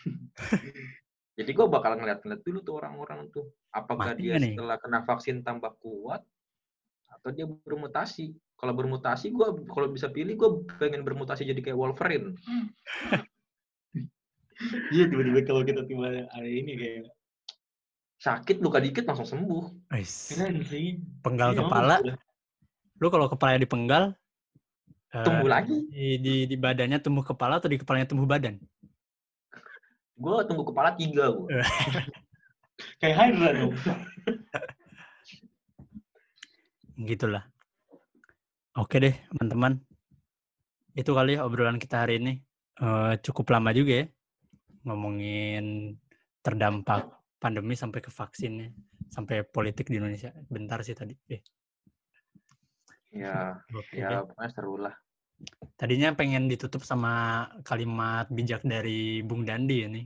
[1.38, 3.50] Jadi gue bakal ngeliat-ngeliat dulu tuh orang-orang tuh.
[3.74, 4.54] Apakah Mati dia nih?
[4.54, 6.22] setelah kena vaksin tambah kuat
[7.10, 8.34] atau dia bermutasi.
[8.58, 12.34] Kalau bermutasi gue kalau bisa pilih gue pengen bermutasi jadi kayak Wolverine.
[14.90, 17.06] Iya tiba-tiba kalau kita tiba ada ini kayak
[18.18, 19.94] Sakit luka dikit langsung sembuh.
[19.94, 20.34] Wis.
[20.34, 20.98] keren sih.
[21.22, 21.96] Penggal Iya, kepala.
[22.02, 22.18] udah.
[22.98, 24.04] Lu kalau kepalanya dipenggal,
[25.14, 25.86] eh, Tumbuh lagi.
[25.86, 28.58] di, di, di badannya tumbuh kepala atau di kepalanya tumbuh badan?
[30.18, 31.46] Gue tunggu kepala tiga gue.
[32.98, 33.74] Kayak Hydra dong.
[36.98, 37.46] Gitulah.
[38.74, 39.78] Oke deh, teman-teman.
[40.94, 42.42] Itu kali ya obrolan kita hari ini.
[42.78, 44.06] Eh, cukup lama juga ya.
[44.88, 45.92] Ngomongin
[46.40, 48.72] terdampak pandemi sampai ke vaksinnya.
[49.12, 50.32] Sampai politik di Indonesia.
[50.48, 51.12] Bentar sih tadi.
[51.28, 51.44] Eh,
[53.08, 54.94] Ya, oke ya pokoknya seru lah.
[55.78, 60.02] Tadinya pengen ditutup sama kalimat bijak dari Bung Dandi ini.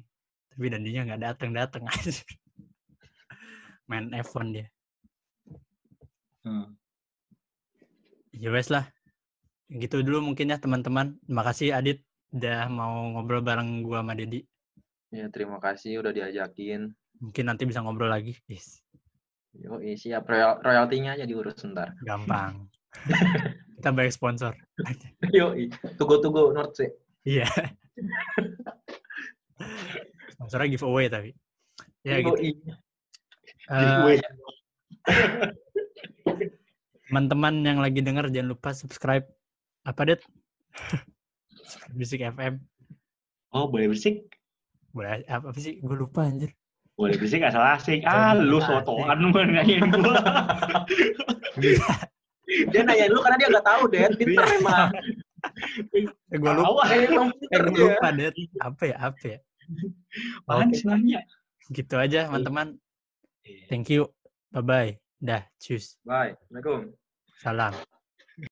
[0.53, 2.13] Tapi Dandinya nggak datang-datang aja.
[3.89, 4.67] Main F1 dia.
[6.47, 6.77] Hmm.
[8.31, 8.87] Ya wes lah.
[9.73, 11.17] Gitu dulu mungkin ya teman-teman.
[11.27, 14.45] Makasih Adit udah mau ngobrol bareng gua sama Dedi.
[15.13, 16.89] Ya terima kasih udah diajakin.
[17.21, 18.33] Mungkin nanti bisa ngobrol lagi.
[18.49, 18.81] Yes,
[19.53, 21.93] Yo, siap royal royaltinya aja diurus sebentar.
[22.01, 22.73] gampang.
[23.77, 24.57] Kita bayar sponsor.
[25.37, 25.53] Yo,
[26.01, 26.89] tugo-tugo North Sea.
[27.29, 27.45] Iya.
[30.33, 31.31] Sponsornya giveaway tapi.
[32.03, 32.33] Ya gitu.
[32.33, 32.51] Yoi.
[33.69, 34.19] Eh, Giveaway.
[37.07, 39.29] teman-teman yang lagi denger jangan lupa subscribe
[39.85, 40.21] apa Det?
[41.93, 42.57] Bisik FM.
[43.53, 44.25] Oh boleh bersik?
[44.93, 45.81] Boleh apa, apa sih?
[45.81, 46.53] Gue lupa anjir.
[46.93, 48.05] Boleh bersik asal asik.
[48.05, 49.81] Ah lu sotoan lu nanyain.
[51.61, 51.89] Bisa.
[52.69, 54.13] Dia nanya lu karena dia nggak tahu, Det.
[54.21, 54.61] Pinter Iya.
[54.61, 54.89] emang.
[55.97, 56.83] Eh, gue lupa.
[56.93, 58.37] Eh, gue lupa, Det.
[58.61, 58.97] Apa ya?
[59.01, 59.39] Apa ya?
[60.45, 61.25] Apaan sih nanya?
[61.73, 62.77] Gitu aja, teman-teman.
[63.49, 63.65] Iya.
[63.73, 64.13] Thank you.
[64.53, 65.01] Bye-bye.
[65.23, 65.97] Dah, cus.
[66.05, 66.37] Bye.
[66.37, 66.93] Assalamualaikum.
[67.41, 67.73] Salam.